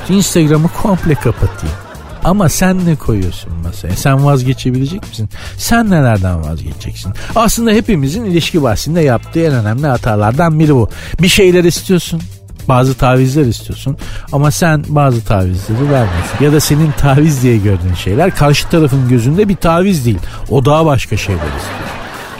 [0.09, 1.76] Instagram'ı komple kapatayım.
[2.24, 3.95] Ama sen ne koyuyorsun masaya?
[3.95, 5.30] Sen vazgeçebilecek misin?
[5.57, 7.13] Sen nelerden vazgeçeceksin?
[7.36, 10.89] Aslında hepimizin ilişki bahsinde yaptığı en önemli hatalardan biri bu.
[11.22, 12.22] Bir şeyler istiyorsun.
[12.68, 13.97] Bazı tavizler istiyorsun
[14.32, 16.38] ama sen bazı tavizleri vermiyorsun.
[16.41, 20.20] Ya da senin taviz diye gördüğün şeyler karşı tarafın gözünde bir taviz değil.
[20.49, 21.95] O daha başka şeyler istiyor.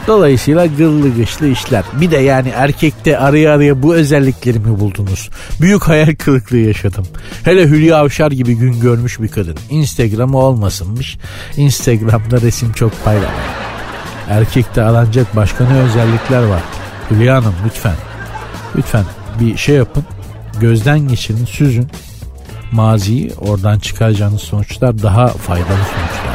[0.08, 1.84] Dolayısıyla gıllı gışlı işler.
[1.94, 5.30] Bir de yani erkekte araya araya bu özelliklerimi buldunuz.
[5.62, 7.06] Büyük hayal kırıklığı yaşadım.
[7.44, 9.58] Hele Hülya Avşar gibi gün görmüş bir kadın.
[9.70, 11.18] Instagram'ı olmasınmış.
[11.58, 13.32] Instagram'da resim çok paylaş.
[14.30, 16.62] Erkekte aranacak başka ne özellikler var?
[17.12, 17.96] Hülya Hanım lütfen.
[18.78, 19.04] Lütfen
[19.40, 20.04] bir şey yapın.
[20.60, 21.88] Gözden geçirin, süzün.
[22.72, 26.26] Maziyi oradan çıkaracağınız sonuçlar daha faydalı sonuçlardır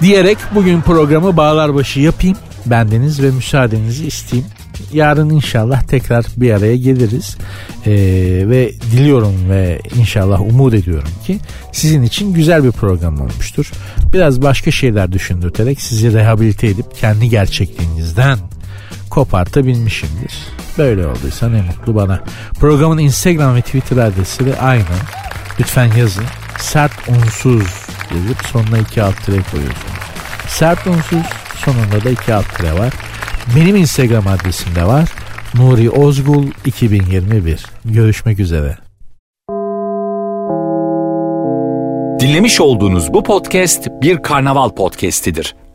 [0.00, 2.36] diyerek bugün programı bağlar başı yapayım.
[2.66, 4.50] Bendeniz ve müsaadenizi isteyeyim.
[4.92, 7.36] Yarın inşallah tekrar bir araya geliriz.
[7.86, 7.92] Ee,
[8.48, 11.38] ve diliyorum ve inşallah umut ediyorum ki
[11.72, 13.72] sizin için güzel bir program olmuştur.
[14.12, 18.38] Biraz başka şeyler düşündürterek sizi rehabilite edip kendi gerçekliğinizden
[19.16, 20.34] kopartabilmişimdir.
[20.78, 22.20] Böyle olduysa ne mutlu bana.
[22.60, 24.84] Programın Instagram ve Twitter adresi de aynı.
[25.60, 26.24] Lütfen yazın.
[26.58, 29.96] Sert unsuz yazıp sonuna iki alt tire koyuyorsunuz.
[30.48, 31.22] Sert unsuz
[31.54, 32.92] sonunda da iki alt tire var.
[33.56, 35.08] Benim Instagram adresim de var.
[35.54, 37.66] Nuri Ozgul 2021.
[37.84, 38.76] Görüşmek üzere.
[42.20, 45.54] Dinlemiş olduğunuz bu podcast bir karnaval podcastidir.